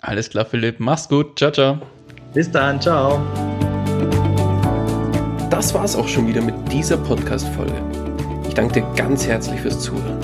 [0.01, 0.79] Alles klar, Philipp.
[0.79, 1.37] Mach's gut.
[1.37, 1.79] Ciao, ciao.
[2.33, 2.79] Bis dann.
[2.79, 3.21] Ciao.
[5.49, 7.73] Das war's auch schon wieder mit dieser Podcast-Folge.
[8.47, 10.19] Ich danke dir ganz herzlich fürs Zuhören.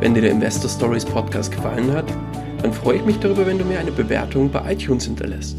[0.00, 2.06] Wenn dir der Investor Stories Podcast gefallen hat,
[2.62, 5.58] dann freue ich mich darüber, wenn du mir eine Bewertung bei iTunes hinterlässt.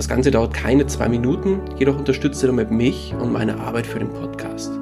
[0.00, 3.98] Das Ganze dauert keine zwei Minuten, jedoch unterstützt du damit mich und meine Arbeit für
[3.98, 4.72] den Podcast.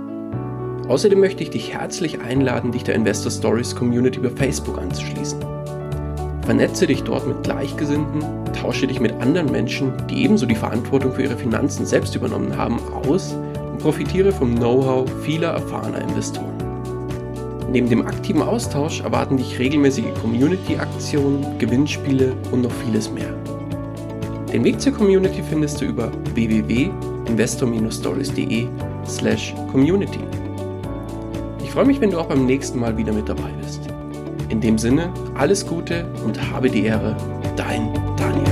[0.87, 5.41] Außerdem möchte ich dich herzlich einladen, dich der Investor Stories Community über Facebook anzuschließen.
[6.43, 11.25] Vernetze dich dort mit Gleichgesinnten, tausche dich mit anderen Menschen, die ebenso die Verantwortung für
[11.25, 16.55] ihre Finanzen selbst übernommen haben, aus und profitiere vom Know-how vieler erfahrener Investoren.
[17.73, 23.35] Neben dem aktiven Austausch erwarten dich regelmäßige Community-Aktionen, Gewinnspiele und noch vieles mehr.
[24.53, 28.67] Den Weg zur Community findest du über www.investor-stories.de
[29.07, 30.19] slash community.
[31.63, 33.83] Ich freue mich, wenn du auch beim nächsten Mal wieder mit dabei bist.
[34.49, 37.15] In dem Sinne, alles Gute und habe die Ehre,
[37.57, 38.48] dein Daniel.